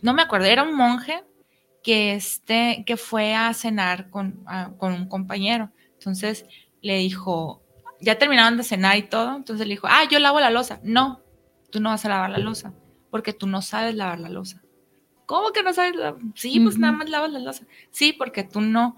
[0.00, 1.22] no me acuerdo, era un monje
[1.82, 4.44] que, este, que fue a cenar con,
[4.78, 5.70] con un compañero.
[5.92, 6.46] Entonces
[6.80, 7.62] le dijo,
[8.00, 10.80] ya terminaron de cenar y todo, entonces le dijo, ah, yo lavo la losa.
[10.82, 11.20] No,
[11.70, 12.72] tú no vas a lavar la losa,
[13.10, 14.62] porque tú no sabes lavar la losa.
[15.26, 15.94] ¿Cómo que no sabes?
[16.34, 17.64] Sí, pues nada más lavas la losa.
[17.90, 18.96] Sí, porque tú no,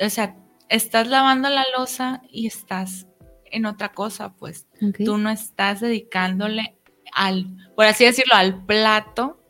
[0.00, 0.36] o sea,
[0.68, 3.06] estás lavando la losa y estás
[3.44, 4.66] en otra cosa, pues.
[5.04, 6.76] Tú no estás dedicándole
[7.12, 9.40] al, por así decirlo, al plato,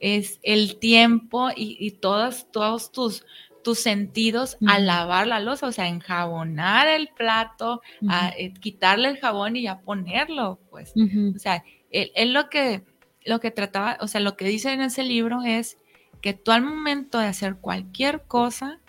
[0.00, 3.26] es el tiempo y, todos, todos tus,
[3.62, 9.18] tus sentidos a lavar la losa, o sea, enjabonar el plato, a, eh, quitarle el
[9.18, 10.94] jabón y ya ponerlo, pues.
[10.96, 12.82] O sea, él, lo que
[13.24, 15.76] lo que trataba, o sea, lo que dice en ese libro es
[16.20, 18.79] que tú al momento de hacer cualquier cosa,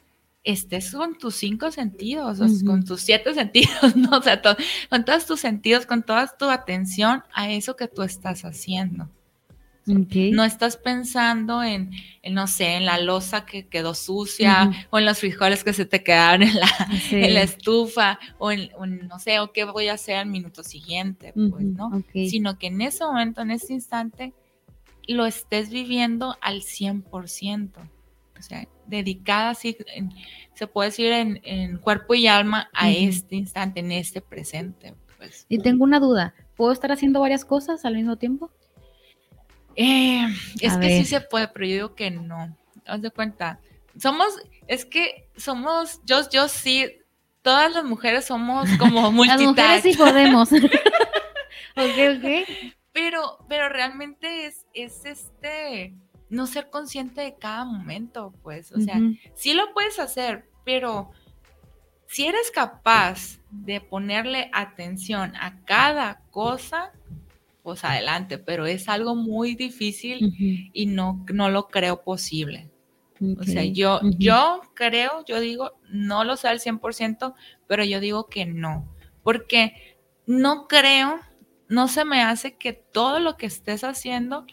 [0.43, 4.17] estés con tus cinco sentidos, con tus siete sentidos, ¿no?
[4.17, 4.41] O sea,
[4.89, 9.09] con todos tus sentidos, con toda tu atención a eso que tú estás haciendo.
[9.85, 11.91] No estás pensando en,
[12.29, 16.03] no sé, en la losa que quedó sucia o en los frijoles que se te
[16.03, 16.69] quedaron en la,
[17.11, 18.69] en la estufa o en,
[19.07, 22.03] no sé, o qué voy a hacer al minuto siguiente, pues, ¿no?
[22.13, 24.33] Sino que en ese momento, en ese instante,
[25.07, 27.71] lo estés viviendo al 100%
[28.41, 29.77] o sea, dedicada, así,
[30.53, 34.95] se puede decir, en, cuerpo y alma a este instante, en este presente.
[35.17, 35.45] Pues.
[35.47, 38.51] Y tengo una duda, ¿puedo estar haciendo varias cosas al mismo tiempo?
[39.75, 40.25] Eh,
[40.59, 42.57] es que sí se puede, pero yo digo que no.
[42.85, 43.59] Haz de cuenta,
[43.97, 44.27] somos,
[44.67, 46.87] es que somos, yo, yo sí,
[47.41, 49.39] todas las mujeres somos como multitask.
[49.39, 50.51] las mujeres sí podemos.
[50.51, 52.69] ok, ok.
[52.93, 55.95] Pero, pero realmente es, es este,
[56.31, 58.99] no ser consciente de cada momento, pues, o sea,
[59.35, 61.11] sí lo puedes hacer, pero
[62.07, 66.93] si eres capaz de ponerle atención a cada cosa,
[67.63, 72.71] pues adelante, pero es algo muy difícil y no, no lo creo posible.
[73.37, 77.35] O sea, yo, yo creo, yo digo, no lo sé al 100%,
[77.67, 78.89] pero yo digo que no,
[79.21, 81.19] porque no creo,
[81.67, 84.45] no se me hace que todo lo que estés haciendo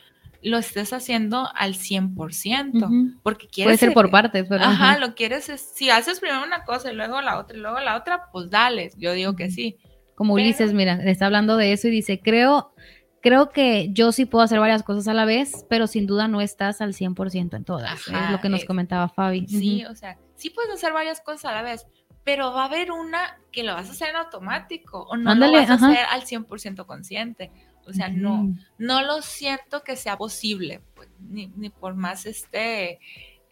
[0.43, 3.69] lo estés haciendo al 100%, porque quieres...
[3.69, 4.63] Puede ser por partes, pero...
[4.63, 7.81] Ajá, lo quieres, es, si haces primero una cosa y luego la otra y luego
[7.81, 9.77] la otra, pues dale, yo digo que sí.
[10.15, 12.73] Como Ulises, mira, está hablando de eso y dice, creo,
[13.21, 16.41] creo que yo sí puedo hacer varias cosas a la vez, pero sin duda no
[16.41, 19.47] estás al 100% en todas, es lo que nos comentaba Fabi.
[19.49, 21.87] Sí, o sea, sí puedes hacer varias cosas a la vez,
[22.25, 25.51] pero va a haber una que lo vas a hacer en automático o no lo
[25.51, 27.51] vas a hacer al 100% consciente.
[27.89, 33.01] O sea, no, no lo siento que sea posible, pues, ni, por más este,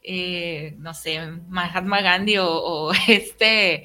[0.03, 3.84] eh, no sé, Mahatma Gandhi o, este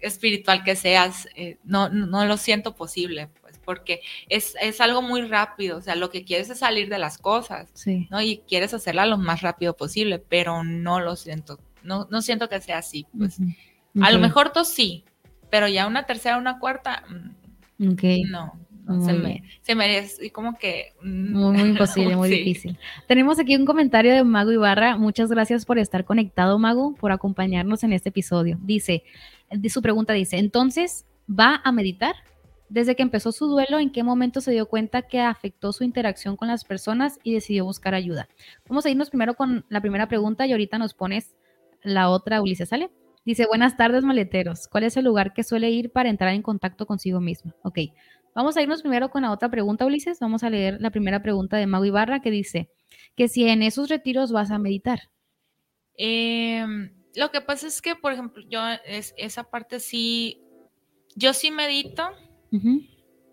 [0.00, 5.22] espiritual que seas, eh, no, no lo siento posible, pues, porque es, es, algo muy
[5.22, 8.06] rápido, o sea, lo que quieres es salir de las cosas, sí.
[8.10, 8.22] ¿no?
[8.22, 12.60] Y quieres hacerla lo más rápido posible, pero no lo siento, no, no siento que
[12.60, 13.38] sea así, pues.
[14.00, 15.04] A lo mejor dos sí,
[15.50, 17.02] pero ya una tercera, una cuarta,
[17.78, 18.22] mm, okay.
[18.24, 18.65] no.
[19.04, 20.92] Se, me, se me como que...
[21.02, 22.78] Mm, muy, muy imposible, muy difícil.
[23.06, 24.96] Tenemos aquí un comentario de Mago Ibarra.
[24.96, 28.58] Muchas gracias por estar conectado, Mago, por acompañarnos en este episodio.
[28.62, 29.02] Dice,
[29.68, 32.14] su pregunta dice, entonces, ¿va a meditar?
[32.68, 36.36] Desde que empezó su duelo, ¿en qué momento se dio cuenta que afectó su interacción
[36.36, 38.28] con las personas y decidió buscar ayuda?
[38.68, 41.36] Vamos a irnos primero con la primera pregunta y ahorita nos pones
[41.82, 42.90] la otra, Ulises, ¿sale?
[43.24, 44.68] Dice, buenas tardes, maleteros.
[44.68, 47.52] ¿Cuál es el lugar que suele ir para entrar en contacto consigo mismo?
[47.62, 47.78] Ok,
[48.36, 50.20] vamos a irnos primero con la otra pregunta, Ulises.
[50.20, 52.70] Vamos a leer la primera pregunta de Mago Ibarra que dice
[53.16, 55.10] que si en esos retiros vas a meditar.
[55.96, 60.42] Em, lo que pasa es que, por ejemplo, yo es, esa parte sí,
[61.16, 62.10] yo sí medito,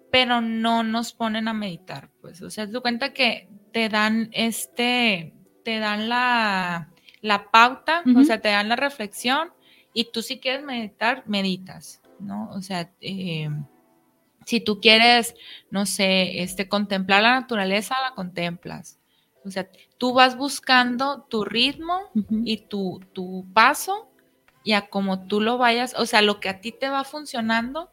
[0.09, 5.33] pero no nos ponen a meditar, pues, o sea, te cuenta que te dan este,
[5.63, 6.91] te dan la,
[7.21, 9.49] la pauta, o sea, te dan la reflexión
[9.93, 12.49] y tú si quieres meditar, meditas, ¿no?
[12.51, 13.49] O sea, eh,
[14.45, 15.35] si tú quieres,
[15.71, 18.99] no sé, este, contemplar la naturaleza, la contemplas.
[19.45, 19.67] O sea,
[19.97, 21.99] tú vas buscando tu ritmo
[22.45, 24.09] y tu, tu paso
[24.63, 27.89] y a como tú lo vayas, o sea, lo que a ti te va funcionando,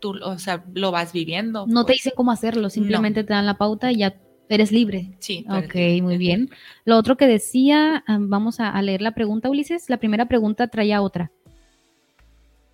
[0.00, 1.66] tú, o sea, lo vas viviendo.
[1.66, 1.98] No te pues.
[1.98, 4.16] dicen cómo hacerlo, simplemente te dan la pauta y ya
[4.48, 5.16] eres libre.
[5.18, 5.44] Sí.
[5.48, 6.50] Ok, muy bien.
[6.84, 9.90] Lo otro que decía, vamos a, leer la pregunta, Ulises.
[9.90, 11.30] La primera pregunta traía otra.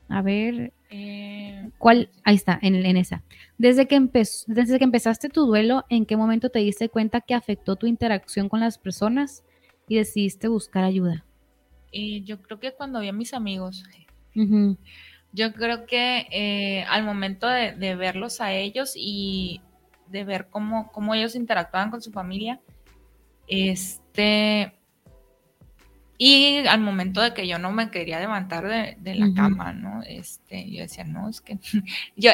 [0.09, 2.11] A ver, eh, ¿cuál?
[2.24, 3.22] Ahí está, en, esa.
[3.59, 4.01] Desde que,
[4.47, 8.49] desde que empezaste tu duelo, ¿en qué momento te diste cuenta que afectó tu interacción
[8.49, 9.45] con las personas
[9.88, 11.24] y decidiste buscar ayuda?
[11.93, 13.84] Y yo creo que cuando vi a mis amigos,
[15.32, 19.61] yo creo que eh, al momento de, verlos a ellos y
[20.09, 22.61] de ver cómo, cómo ellos interactuaban con su familia,
[23.47, 24.72] este,
[26.22, 30.02] y al momento de que yo no me quería levantar de, la cama, ¿no?
[30.02, 31.58] Este, yo decía, no, es que
[32.16, 32.30] yo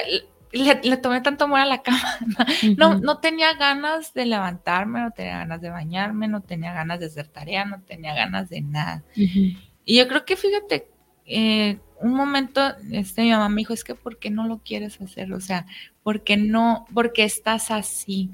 [0.50, 2.18] le, tomé tanto amor a la cama,
[2.76, 7.06] no, no tenía ganas de levantarme, no tenía ganas de bañarme, no tenía ganas de
[7.06, 9.04] hacer tarea, no tenía ganas de nada.
[9.14, 10.88] Y yo creo que, fíjate,
[11.24, 12.60] eh, un momento,
[12.90, 15.32] este, mi mamá me dijo, es que ¿por qué no lo quieres hacer?
[15.32, 15.64] O sea,
[16.02, 16.86] ¿por qué no?
[16.92, 18.32] porque estás así?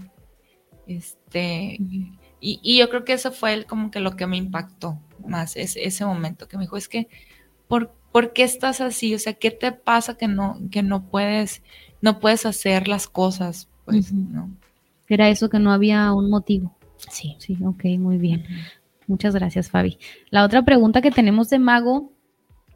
[0.86, 1.76] Este,
[2.40, 6.48] y, yo creo que eso fue como que lo que me impactó más, ese momento,
[6.48, 7.08] que me dijo, es que,
[7.68, 9.14] ¿por, ¿por, qué estás así?
[9.14, 11.62] O sea, ¿qué te pasa que no, que no puedes,
[12.00, 13.68] no puedes hacer las cosas?
[13.84, 14.50] Pues, ¿no?
[15.08, 16.74] Era eso que no había un motivo.
[17.10, 17.36] Sí.
[17.38, 18.44] Sí, ok, muy bien.
[19.06, 19.98] Muchas gracias, Fabi.
[20.30, 22.12] La otra pregunta que tenemos de Mago,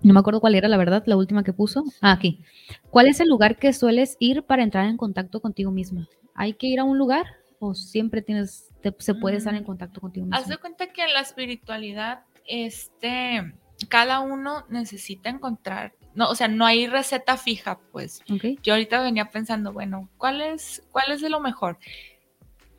[0.02, 1.84] no me acuerdo cuál era la verdad, la última que puso.
[2.00, 2.42] Ah, aquí.
[2.90, 6.08] ¿Cuál es el lugar que sueles ir para entrar en contacto contigo misma?
[6.34, 7.26] ¿Hay que ir a un lugar
[7.58, 9.66] o siempre tienes, se puede estar en mm.
[9.66, 10.38] contacto contigo misma?
[10.38, 13.54] Haz de cuenta que en la espiritualidad, este,
[13.88, 18.22] cada uno necesita encontrar, no, o sea, no hay receta fija, pues.
[18.62, 21.78] Yo ahorita venía pensando, bueno, ¿cuál es, cuál es de lo mejor?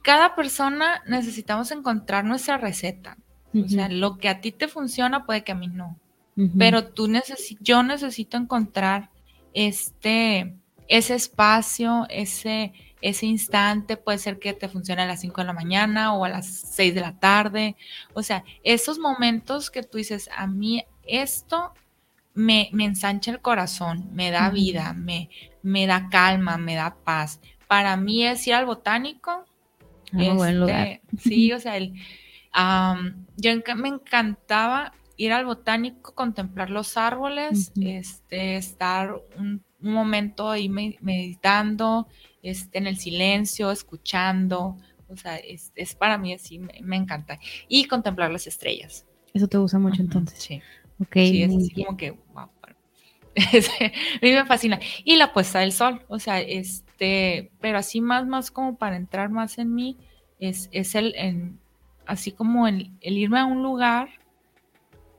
[0.03, 3.17] Cada persona necesitamos encontrar nuestra receta.
[3.53, 5.97] O sea, lo que a ti te funciona puede que a mí no.
[6.57, 9.09] Pero tú necesitas, yo necesito encontrar
[9.53, 10.55] este,
[10.87, 15.53] ese espacio, ese, ese instante, puede ser que te funcione a las 5 de la
[15.53, 17.75] mañana o a las 6 de la tarde.
[18.13, 21.73] O sea, esos momentos que tú dices, a mí esto
[22.33, 25.29] me, me ensancha el corazón, me da vida, me,
[25.61, 27.39] me da calma, me da paz.
[27.67, 29.45] Para mí es ir al botánico.
[30.13, 30.87] Ah, buen lugar.
[30.87, 31.93] Este, sí, o sea, el,
[33.37, 42.07] yo me encantaba ir al botánico, contemplar los árboles, este, estar un, momento ahí meditando,
[42.49, 44.77] este, en el silencio, escuchando.
[45.09, 47.39] O sea, es, para mí así, me, encanta.
[47.67, 49.05] Y contemplar las estrellas.
[49.33, 50.39] Eso te gusta mucho entonces.
[50.41, 50.61] Sí.
[50.99, 51.13] Ok.
[51.13, 52.49] Sí, es así como que, wow.
[53.37, 54.79] a mí me fascina.
[55.03, 59.29] Y la puesta del sol, o sea, este, pero así más, más como para entrar
[59.29, 59.97] más en mí,
[60.39, 61.13] es, es el,
[62.05, 64.09] así como el, irme a un lugar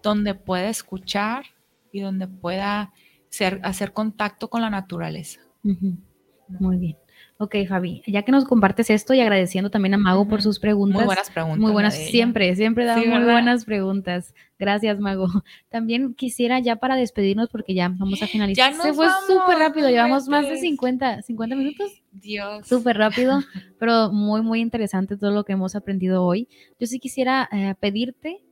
[0.02, 1.44] donde pueda escuchar
[1.92, 2.92] y donde pueda
[3.28, 5.40] ser, hacer contacto con la naturaleza.
[5.62, 6.96] Muy bien.
[7.40, 10.96] Ok, Javi, ya que nos compartes esto y agradeciendo también a Mago por sus preguntas.
[10.96, 11.58] Muy buenas preguntas.
[11.60, 14.34] Muy buenas, siempre, siempre da muy buenas preguntas.
[14.58, 15.28] Gracias, Mago.
[15.70, 18.72] También quisiera ya para despedirnos, porque ya vamos a finalizar.
[18.72, 22.02] Ya Se fue súper rápido, llevamos más de 50, 50 minutos.
[22.10, 22.66] Dios.
[22.66, 23.38] Súper rápido,
[23.78, 26.48] pero muy, muy interesante todo lo que hemos aprendido hoy.
[26.80, 28.42] Yo sí quisiera eh, pedirte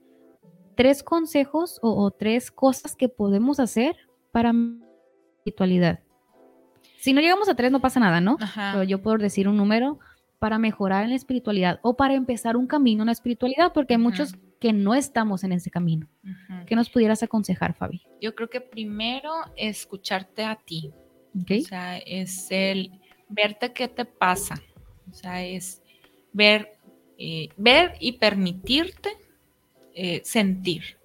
[0.76, 3.96] tres consejos o, o tres cosas que podemos hacer
[4.30, 4.52] para
[5.38, 6.05] espiritualidad
[7.06, 8.36] Si no llegamos a tres, no pasa nada, ¿no?
[8.40, 8.72] Ajá.
[8.72, 10.00] Pero yo puedo decir un número
[10.40, 14.00] para mejorar en la espiritualidad o para empezar un camino en la espiritualidad, porque hay
[14.00, 16.08] muchos que no estamos en ese camino.
[16.66, 18.02] ¿Qué nos pudieras aconsejar, Fabi?
[18.20, 20.90] Yo creo que primero escucharte a ti.
[21.40, 21.52] ¿Ok?
[21.60, 22.90] O sea, es el
[23.28, 24.60] verte qué te pasa.
[25.08, 25.82] O sea, es
[26.32, 26.72] ver,
[27.18, 29.10] eh, ver y permitirte
[29.94, 30.96] eh, sentir.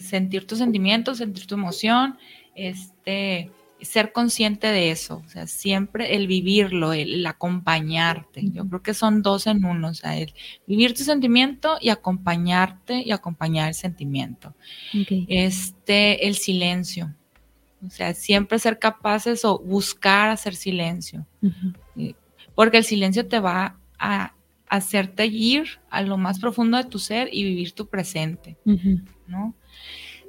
[0.00, 2.16] Sentir tus sentimientos, sentir tu emoción,
[2.54, 3.50] este,
[3.80, 5.22] ser consciente de eso.
[5.24, 8.42] O sea, siempre el vivirlo, el, el acompañarte.
[8.50, 9.88] Yo creo que son dos en uno.
[9.88, 10.32] O sea, el
[10.66, 14.54] vivir tu sentimiento y acompañarte y acompañar el sentimiento
[15.28, 17.14] este, el silencio.
[17.86, 22.14] O sea, siempre ser capaces o buscar hacer silencio, Ujú.
[22.54, 24.32] porque el silencio te va a
[24.68, 28.56] hacerte ir a lo más profundo de tu ser y vivir tu presente.
[29.26, 29.54] ¿no?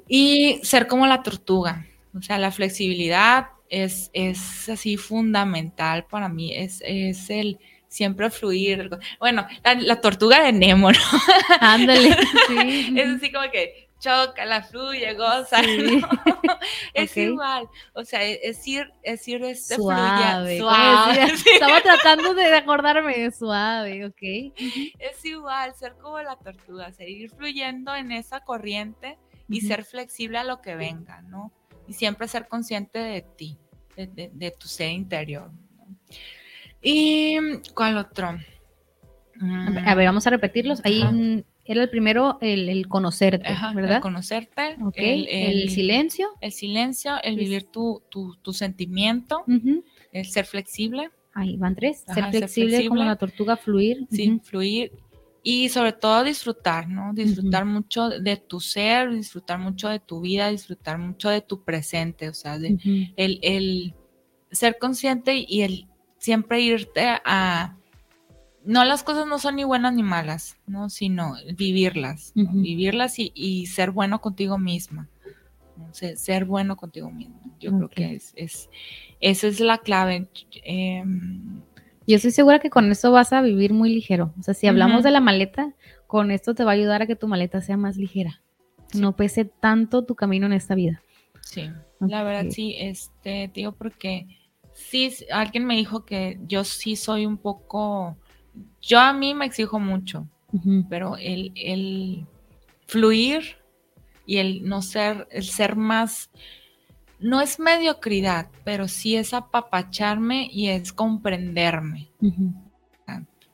[0.06, 1.86] Y ser como la tortuga,
[2.16, 8.90] o sea, la flexibilidad es, es así fundamental para mí, es, es el siempre fluir.
[9.18, 10.98] Bueno, la, la tortuga de Nemo, ¿no?
[11.60, 12.16] Ándale.
[12.48, 12.94] Sí.
[12.98, 15.62] Es así como que choca, la fluye, goza.
[15.62, 16.00] Sí.
[16.00, 16.08] ¿no?
[16.94, 17.68] es igual.
[17.92, 20.58] O sea, es, ir, es ir este Suave.
[20.58, 21.28] ¿cómo suave.
[21.36, 24.54] sí, Estaba tratando de acordarme de suave, ok.
[24.98, 30.44] Es igual, ser como la tortuga, seguir fluyendo en esa corriente y ser flexible a
[30.44, 31.52] lo que venga, ¿no?
[31.88, 33.58] Y siempre ser consciente de ti,
[33.96, 35.50] de, de- de tu ser interior.
[36.82, 37.36] ¿Y
[37.74, 38.38] cuál otro?
[39.40, 40.80] Mm, A ver, vamos a repetirlos.
[40.84, 41.14] Ahí Ajá.
[41.64, 44.00] era el primero, el, el conocerte, ajá, el ¿verdad?
[44.00, 44.94] conocerte, Ok.
[44.96, 46.28] el, El, el- silencio.
[46.40, 49.44] el silencio, el vivir tu, tu, tu sentimiento,
[50.12, 52.02] el ser flexible, Ahí van tres.
[52.08, 54.06] Ajá, ser ser flexible, como la tortuga, fluir.
[54.10, 54.40] sí, Ujú.
[54.44, 54.90] fluir
[55.50, 57.14] y sobre todo disfrutar, ¿no?
[57.14, 62.28] Disfrutar mucho de tu ser, disfrutar mucho de tu vida, disfrutar mucho de tu presente,
[62.28, 62.76] o sea, de,
[63.16, 63.94] el, el
[64.50, 65.88] ser consciente y el
[66.18, 67.78] siempre irte a...
[68.62, 70.90] No, las cosas no son ni buenas ni malas, ¿no?
[70.90, 75.08] Sino vivirlas, vivirlas y, y ser bueno contigo misma.
[75.78, 75.94] ¿no?
[75.94, 77.40] Ser, ser bueno contigo misma.
[77.58, 78.68] Yo creo que es, es,
[79.20, 80.28] esa es la clave.
[80.62, 81.62] Em,
[82.08, 84.32] Yo estoy segura que con esto vas a vivir muy ligero.
[84.38, 85.74] O sea, si hablamos de la maleta,
[86.06, 88.40] con esto te va a ayudar a que tu maleta sea más ligera.
[88.90, 88.98] Sí.
[88.98, 91.02] No pese tanto tu camino en esta vida.
[91.42, 94.26] Sí, la verdad sí, este, te digo porque
[94.72, 98.16] sí, alguien me dijo que yo sí soy un poco,
[98.80, 100.26] yo a mí me exijo mucho,
[100.88, 102.26] pero el, el
[102.86, 103.56] fluir
[104.26, 106.30] y el no ser, el ser más,
[107.20, 112.08] no es mediocridad, pero sí es apapacharme y es comprenderme.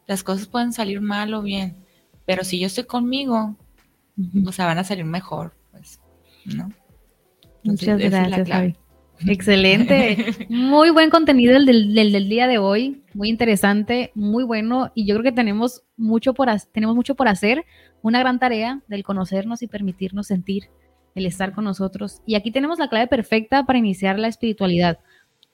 [0.07, 1.77] Las cosas pueden salir mal o bien,
[2.27, 3.57] pero si yo estoy conmigo,
[4.47, 5.99] o sea, van a salir mejor, pues,
[6.45, 6.71] ¿no?
[7.65, 8.49] Entonces, Muchas gracias.
[8.49, 8.77] Fabi.
[9.27, 10.27] Excelente.
[10.51, 13.03] Muy buen contenido el del, del- del día de hoy.
[13.15, 14.91] Muy interesante, muy bueno.
[14.95, 17.65] Y yo creo que tenemos mucho, por, tenemos mucho por hacer.
[18.03, 20.65] Una gran tarea del conocernos y permitirnos sentir,
[21.15, 22.21] el estar con nosotros.
[22.27, 24.99] Y aquí tenemos la clave perfecta para iniciar la espiritualidad.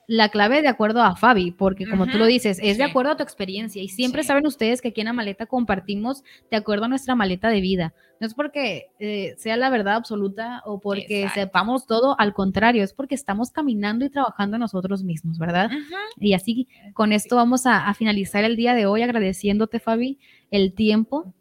[0.07, 3.17] La clave de acuerdo a Fabi, porque como tú lo dices, es de acuerdo a
[3.17, 3.81] tu experiencia.
[3.81, 4.27] Y siempre Sí.
[4.27, 7.95] saben ustedes que aquí en la maleta compartimos de acuerdo a nuestra maleta de vida.
[8.19, 11.41] No es porque eh, sea la verdad absoluta o porque Exacto.
[11.43, 15.71] sepamos todo, al contrario, es porque estamos caminando y trabajando nosotros mismos, ¿verdad?
[16.19, 20.19] Y así con esto vamos a, a finalizar el día de hoy agradeciéndote, Fabi,
[20.51, 21.33] el tiempo.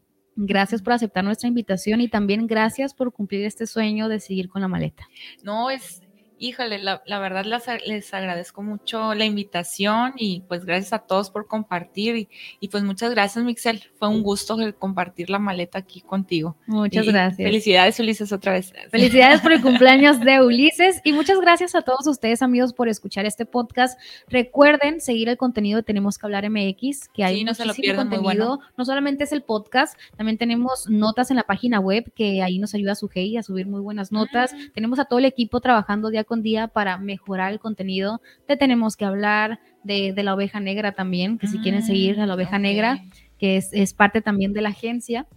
[0.42, 4.62] Gracias por aceptar nuestra invitación y también gracias por cumplir este sueño de seguir con
[4.62, 5.10] la maleta.
[5.44, 6.02] No, es,
[6.40, 11.30] híjole, la, la verdad las- les agradezco mucho la invitación y pues gracias a todos
[11.30, 12.30] por compartir y,
[12.60, 13.84] y, pues muchas gracias, Mixel.
[14.00, 16.56] Fue un gusto compartir la maleta aquí contigo.
[16.66, 17.38] Muchas Y gracias.
[17.48, 18.74] Felicidades, Ulises, otra vez.
[18.90, 23.26] Felicidades por el cumpleaños de Ulises y muchas gracias a todos ustedes amigos por escuchar
[23.26, 24.00] este podcast.
[24.28, 27.70] Recuerden seguir el contenido de Tenemos que hablar MX, que hay Sí, no se lo
[27.74, 28.24] muchísimo muy contenido.
[28.24, 28.60] bueno.
[28.78, 32.74] No solamente es el podcast, también tenemos notas en la página web que ahí nos
[32.76, 34.54] ayuda a Sugei a subir muy buenas notas.
[34.54, 34.72] Mm.
[34.74, 38.22] Tenemos a todo el equipo trabajando día con día para mejorar el contenido.
[38.48, 42.26] Te tenemos que hablar de, de la oveja negra también, que si quieren seguir a
[42.26, 42.64] la oveja Mm, ok.
[42.64, 43.00] negra,
[43.38, 45.28] que es, es parte también de la agencia.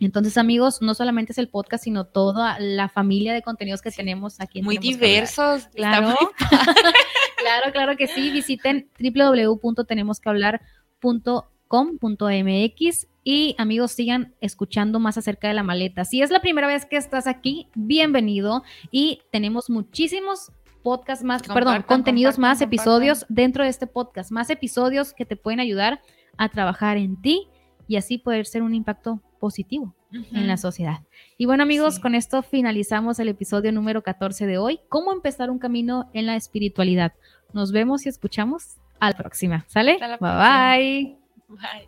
[0.00, 4.40] Entonces, amigos, no solamente es el podcast, sino toda la familia de contenidos que tenemos
[4.40, 4.58] aquí.
[4.58, 5.56] en Muy Tenemos diversos.
[5.62, 6.16] está Claro.
[7.38, 8.30] claro, claro que sí.
[8.32, 8.88] Visiten
[11.72, 16.04] www.tenemosquehablar.com.mx y amigos, sigan escuchando más acerca de la maleta.
[16.04, 20.50] Si es la primera vez que estás aquí, bienvenido y tenemos muchísimos
[20.82, 22.78] podcasts más, perdón, Compartan, contenidos compartan, más, compartan.
[22.78, 26.00] episodios dentro de este podcast, más episodios que te pueden ayudar
[26.36, 27.46] a trabajar en ti
[27.86, 31.00] y así poder ser un impacto positivo en la sociedad.
[31.38, 32.00] Y bueno amigos, Sí.
[32.02, 36.34] con esto finalizamos el episodio número 14 de hoy, cómo empezar un camino en la
[36.36, 37.12] espiritualidad.
[37.52, 39.64] Nos vemos y escuchamos a la próxima.
[39.68, 39.98] ¿Sale?
[40.00, 41.21] La bye bye.
[41.60, 41.86] Bye.